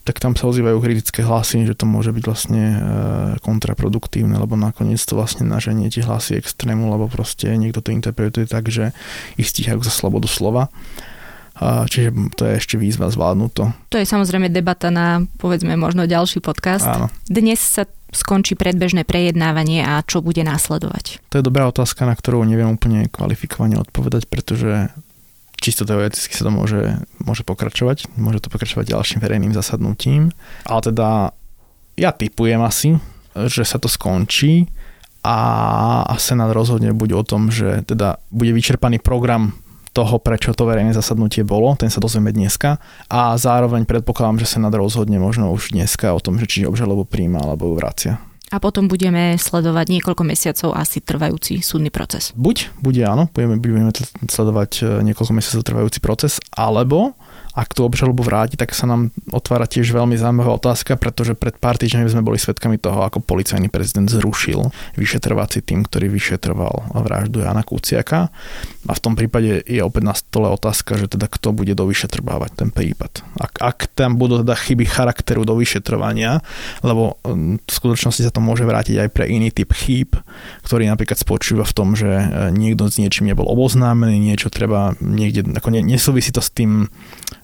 tak 0.06 0.22
tam 0.22 0.38
sa 0.38 0.46
ozývajú 0.46 0.78
kritické 0.78 1.26
hlasy, 1.26 1.66
že 1.66 1.74
to 1.74 1.82
môže 1.82 2.14
byť 2.14 2.24
vlastne 2.30 2.62
e, 2.62 2.78
kontraproduktívne, 3.42 4.38
lebo 4.38 4.54
nakoniec 4.54 5.02
to 5.02 5.18
vlastne 5.18 5.50
naženie 5.50 5.90
tie 5.90 6.06
hlasy 6.06 6.38
extrému, 6.38 6.86
lebo 6.86 7.10
proste 7.10 7.50
niekto 7.58 7.82
to 7.82 7.90
interpretuje 7.90 8.46
tak, 8.46 8.70
že 8.70 8.94
ich 9.34 9.50
stíhajú 9.50 9.82
za 9.82 9.90
slobodu 9.90 10.30
slova. 10.30 10.70
Čiže 11.56 12.36
to 12.36 12.44
je 12.44 12.52
ešte 12.60 12.76
výzva 12.76 13.08
zvládnuť 13.08 13.50
to. 13.56 13.64
To 13.92 13.96
je 13.96 14.04
samozrejme 14.04 14.52
debata 14.52 14.92
na, 14.92 15.24
povedzme, 15.40 15.72
možno 15.80 16.04
ďalší 16.04 16.44
podcast. 16.44 16.84
Áno. 16.84 17.08
Dnes 17.24 17.64
sa 17.64 17.88
skončí 18.12 18.60
predbežné 18.60 19.08
prejednávanie 19.08 19.80
a 19.80 20.04
čo 20.04 20.20
bude 20.20 20.44
následovať? 20.44 21.24
To 21.32 21.40
je 21.40 21.44
dobrá 21.44 21.64
otázka, 21.68 22.04
na 22.04 22.12
ktorú 22.12 22.44
neviem 22.44 22.68
úplne 22.68 23.08
kvalifikovane 23.08 23.80
odpovedať, 23.80 24.28
pretože 24.28 24.92
čisto 25.56 25.88
teoreticky 25.88 26.36
sa 26.36 26.44
to 26.44 26.52
môže, 26.52 27.00
môže 27.24 27.40
pokračovať. 27.42 28.12
Môže 28.20 28.44
to 28.44 28.52
pokračovať 28.52 28.92
ďalším 28.92 29.24
verejným 29.24 29.56
zasadnutím. 29.56 30.36
Ale 30.68 30.80
teda 30.84 31.32
ja 31.96 32.10
typujem 32.12 32.60
asi, 32.60 33.00
že 33.32 33.64
sa 33.64 33.80
to 33.80 33.88
skončí 33.88 34.68
a 35.24 36.14
Senát 36.20 36.52
rozhodne 36.52 36.92
buď 36.92 37.10
o 37.16 37.22
tom, 37.24 37.48
že 37.48 37.82
teda 37.88 38.20
bude 38.28 38.52
vyčerpaný 38.52 39.00
program 39.00 39.56
toho, 39.96 40.20
prečo 40.20 40.52
to 40.52 40.68
verejné 40.68 40.92
zasadnutie 40.92 41.40
bolo, 41.40 41.72
ten 41.80 41.88
sa 41.88 42.04
dozvieme 42.04 42.28
dneska 42.28 42.76
a 43.08 43.32
zároveň 43.40 43.88
predpokladám, 43.88 44.44
že 44.44 44.52
Senát 44.52 44.76
rozhodne 44.76 45.16
možno 45.16 45.48
už 45.56 45.72
dneska 45.72 46.12
o 46.12 46.20
tom, 46.20 46.36
že 46.36 46.44
či 46.44 46.68
obžalobu 46.68 47.08
príjma 47.08 47.40
alebo 47.40 47.72
vracia. 47.72 48.20
A 48.54 48.62
potom 48.62 48.86
budeme 48.86 49.34
sledovať 49.34 49.90
niekoľko 49.90 50.22
mesiacov 50.22 50.70
asi 50.78 51.02
trvajúci 51.02 51.66
súdny 51.66 51.90
proces. 51.90 52.30
Buď, 52.38 52.70
bude 52.78 53.02
áno, 53.02 53.26
budeme, 53.34 53.58
budeme 53.58 53.90
sledovať 54.22 54.70
e, 54.78 54.82
niekoľko 55.02 55.32
mesiacov 55.34 55.66
trvajúci 55.66 55.98
proces, 55.98 56.38
alebo 56.54 57.18
ak 57.56 57.72
tú 57.72 57.88
obžalobu 57.88 58.20
vráti, 58.20 58.60
tak 58.60 58.76
sa 58.76 58.84
nám 58.84 59.08
otvára 59.32 59.64
tiež 59.64 59.88
veľmi 59.88 60.20
zaujímavá 60.20 60.60
otázka, 60.60 61.00
pretože 61.00 61.32
pred 61.32 61.56
pár 61.56 61.80
týždňami 61.80 62.12
sme 62.12 62.20
boli 62.20 62.36
svedkami 62.36 62.76
toho, 62.76 63.00
ako 63.00 63.24
policajný 63.24 63.72
prezident 63.72 64.12
zrušil 64.12 64.68
vyšetrovací 65.00 65.64
tým, 65.64 65.88
ktorý 65.88 66.12
vyšetroval 66.12 66.92
vraždu 66.92 67.40
Jana 67.40 67.64
Kuciaka. 67.64 68.28
A 68.86 68.92
v 68.92 69.00
tom 69.00 69.16
prípade 69.16 69.64
je 69.64 69.80
opäť 69.80 70.02
na 70.04 70.12
stole 70.12 70.52
otázka, 70.52 71.00
že 71.00 71.08
teda 71.08 71.32
kto 71.32 71.56
bude 71.56 71.72
dovyšetrovávať 71.72 72.50
ten 72.60 72.68
prípad. 72.68 73.24
Ak, 73.40 73.56
ak 73.64 73.78
tam 73.96 74.20
budú 74.20 74.44
teda 74.44 74.52
chyby 74.52 74.84
charakteru 74.84 75.48
do 75.48 75.56
vyšetrovania, 75.56 76.44
lebo 76.84 77.16
hm, 77.24 77.64
v 77.64 77.70
skutočnosti 77.72 78.20
sa 78.20 78.30
to 78.30 78.44
môže 78.44 78.68
vrátiť 78.68 79.00
aj 79.00 79.08
pre 79.16 79.32
iný 79.32 79.48
typ 79.48 79.72
chýb, 79.72 80.12
ktorý 80.68 80.92
napríklad 80.92 81.16
spočíva 81.16 81.64
v 81.64 81.72
tom, 81.72 81.96
že 81.96 82.06
e, 82.06 82.52
niekto 82.52 82.92
s 82.92 83.00
niečím 83.00 83.32
nebol 83.32 83.48
oboznámený, 83.48 84.20
niečo 84.20 84.52
treba 84.52 84.92
niekde, 85.00 85.56
ako 85.56 85.72
nesúvisí 85.80 86.28
to 86.36 86.44
s 86.44 86.52
tým 86.52 86.92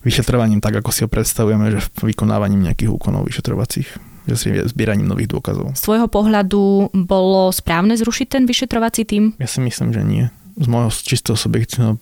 vyšetrovaním 0.02 0.60
tak, 0.62 0.78
ako 0.78 0.90
si 0.90 1.02
ho 1.06 1.08
predstavujeme, 1.08 1.72
že 1.72 1.80
vykonávaním 2.02 2.70
nejakých 2.70 2.92
úkonov 2.92 3.26
vyšetrovacích 3.30 4.12
že 4.22 4.38
si 4.38 4.54
zbieraním 4.54 5.10
nových 5.10 5.34
dôkazov. 5.34 5.74
Z 5.74 5.82
tvojho 5.82 6.06
pohľadu 6.06 6.94
bolo 6.94 7.50
správne 7.50 7.98
zrušiť 7.98 8.38
ten 8.38 8.46
vyšetrovací 8.46 9.02
tým? 9.02 9.34
Ja 9.42 9.50
si 9.50 9.58
myslím, 9.58 9.90
že 9.90 10.02
nie 10.06 10.30
z 10.52 10.66
môjho 10.68 10.90
čistého 10.92 11.36
subjektívneho 11.36 11.96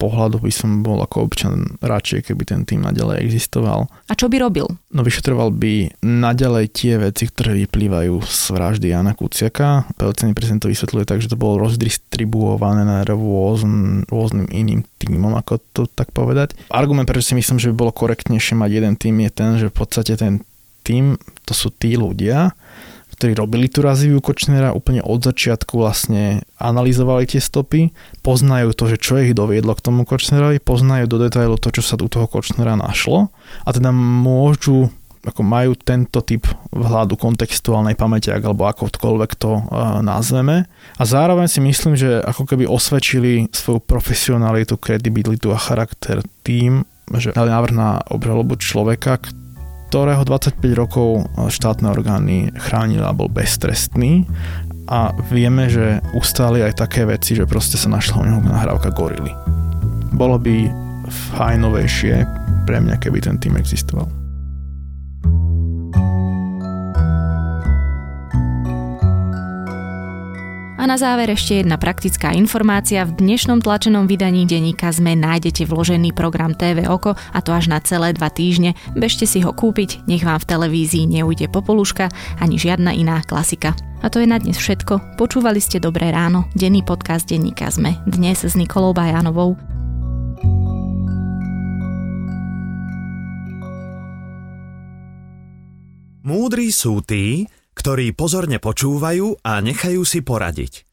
pohľadu 0.00 0.40
by 0.40 0.52
som 0.52 0.80
bol 0.80 1.00
ako 1.04 1.28
občan 1.28 1.76
radšej, 1.84 2.32
keby 2.32 2.42
ten 2.48 2.60
tým 2.64 2.80
naďalej 2.80 3.20
existoval. 3.22 3.92
A 4.08 4.12
čo 4.16 4.32
by 4.32 4.40
robil? 4.40 4.66
No 4.90 5.04
vyšetroval 5.04 5.52
by 5.52 6.00
naďalej 6.00 6.66
tie 6.72 6.96
veci, 6.96 7.28
ktoré 7.28 7.54
vyplývajú 7.66 8.14
z 8.24 8.42
vraždy 8.56 8.86
Jana 8.90 9.12
Kuciaka. 9.12 9.88
Policajný 10.00 10.32
prezident 10.32 10.64
to 10.64 10.72
vysvetľuje 10.72 11.04
tak, 11.04 11.20
že 11.20 11.30
to 11.30 11.38
bolo 11.38 11.60
rozdistribuované 11.62 12.82
na 12.88 13.04
rôzn, 13.04 14.08
rôznym 14.08 14.48
iným 14.48 14.82
týmom, 14.98 15.36
ako 15.36 15.60
to 15.76 15.82
tak 15.90 16.10
povedať. 16.16 16.56
Argument, 16.72 17.06
prečo 17.06 17.32
si 17.32 17.38
myslím, 17.38 17.60
že 17.60 17.70
by 17.72 17.74
bolo 17.86 17.92
korektnejšie 17.92 18.56
mať 18.56 18.70
jeden 18.70 18.94
tým, 18.96 19.16
je 19.24 19.30
ten, 19.30 19.50
že 19.60 19.68
v 19.68 19.76
podstate 19.76 20.16
ten 20.16 20.40
tým, 20.80 21.20
to 21.44 21.52
sú 21.52 21.68
tí 21.70 21.94
ľudia, 21.94 22.56
ktorí 23.20 23.36
robili 23.36 23.68
tú 23.68 23.84
razivú 23.84 24.24
Kočnera 24.24 24.72
úplne 24.72 25.04
od 25.04 25.20
začiatku 25.20 25.76
vlastne 25.76 26.40
analyzovali 26.56 27.28
tie 27.28 27.36
stopy, 27.36 27.92
poznajú 28.24 28.72
to, 28.72 28.88
že 28.88 28.96
čo 28.96 29.20
ich 29.20 29.36
doviedlo 29.36 29.76
k 29.76 29.84
tomu 29.84 30.08
Kočnerovi, 30.08 30.56
poznajú 30.56 31.04
do 31.04 31.20
detailu 31.20 31.60
to, 31.60 31.68
čo 31.68 31.84
sa 31.84 32.00
u 32.00 32.08
toho 32.08 32.24
Kočnera 32.24 32.80
našlo 32.80 33.28
a 33.68 33.76
teda 33.76 33.92
môžu 33.92 34.88
ako 35.20 35.44
majú 35.44 35.76
tento 35.76 36.24
typ 36.24 36.48
vhľadu 36.72 37.12
kontextuálnej 37.20 37.92
pamäte, 37.92 38.32
alebo 38.32 38.64
akokoľvek 38.64 39.30
to 39.36 39.52
uh, 39.52 40.00
nazveme. 40.00 40.64
A 40.96 41.02
zároveň 41.04 41.44
si 41.44 41.60
myslím, 41.60 41.92
že 41.92 42.24
ako 42.24 42.48
keby 42.48 42.64
osvedčili 42.64 43.52
svoju 43.52 43.84
profesionalitu, 43.84 44.80
kredibilitu 44.80 45.52
a 45.52 45.60
charakter 45.60 46.24
tým, 46.40 46.88
že 47.20 47.36
dali 47.36 47.52
návrh 47.52 47.74
na 47.76 48.00
obžalobu 48.08 48.56
človeka, 48.56 49.20
ktorého 49.90 50.22
25 50.22 50.62
rokov 50.78 51.26
štátne 51.50 51.90
orgány 51.90 52.54
chránili 52.54 53.02
a 53.02 53.10
bol 53.10 53.26
beztrestný 53.26 54.22
a 54.86 55.10
vieme, 55.34 55.66
že 55.66 55.98
ustáli 56.14 56.62
aj 56.62 56.86
také 56.86 57.02
veci, 57.02 57.34
že 57.34 57.42
proste 57.42 57.74
sa 57.74 57.90
našla 57.90 58.22
u 58.22 58.24
neho 58.30 58.38
nahrávka 58.38 58.94
gorily. 58.94 59.34
Bolo 60.14 60.38
by 60.38 60.70
fajnovejšie 61.34 62.22
pre 62.70 62.78
mňa, 62.78 63.02
keby 63.02 63.18
ten 63.18 63.42
tým 63.42 63.58
existoval. 63.58 64.19
A 70.80 70.88
na 70.88 70.96
záver 70.96 71.28
ešte 71.28 71.60
jedna 71.60 71.76
praktická 71.76 72.32
informácia. 72.32 73.04
V 73.04 73.12
dnešnom 73.20 73.60
tlačenom 73.60 74.08
vydaní 74.08 74.48
denníka 74.48 74.88
sme 74.88 75.12
nájdete 75.12 75.68
vložený 75.68 76.16
program 76.16 76.56
TV 76.56 76.88
Oko 76.88 77.12
a 77.12 77.38
to 77.44 77.52
až 77.52 77.68
na 77.68 77.84
celé 77.84 78.16
dva 78.16 78.32
týždne. 78.32 78.72
Bežte 78.96 79.28
si 79.28 79.44
ho 79.44 79.52
kúpiť, 79.52 80.08
nech 80.08 80.24
vám 80.24 80.40
v 80.40 80.48
televízii 80.48 81.04
neujde 81.04 81.52
popoluška 81.52 82.08
ani 82.40 82.56
žiadna 82.56 82.96
iná 82.96 83.20
klasika. 83.28 83.76
A 84.00 84.08
to 84.08 84.24
je 84.24 84.32
na 84.32 84.40
dnes 84.40 84.56
všetko. 84.56 85.20
Počúvali 85.20 85.60
ste 85.60 85.84
Dobré 85.84 86.08
ráno, 86.08 86.48
denný 86.56 86.80
podcast 86.80 87.28
denníka 87.28 87.68
sme. 87.68 88.00
Dnes 88.08 88.40
s 88.40 88.56
Nikolou 88.56 88.96
Bajanovou. 88.96 89.60
Múdri 96.24 96.72
sú 96.72 97.04
tí, 97.04 97.44
ktorí 97.74 98.12
pozorne 98.12 98.58
počúvajú 98.58 99.46
a 99.46 99.62
nechajú 99.62 100.02
si 100.02 100.20
poradiť. 100.20 100.84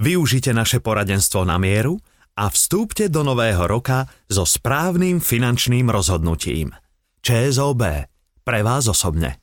Využite 0.00 0.56
naše 0.56 0.80
poradenstvo 0.80 1.44
na 1.44 1.60
mieru 1.60 2.00
a 2.38 2.48
vstúpte 2.48 3.12
do 3.12 3.20
nového 3.20 3.68
roka 3.68 4.08
so 4.30 4.48
správnym 4.48 5.20
finančným 5.20 5.92
rozhodnutím. 5.92 6.72
ČSOB. 7.20 7.82
Pre 8.40 8.60
vás 8.64 8.88
osobne. 8.88 9.36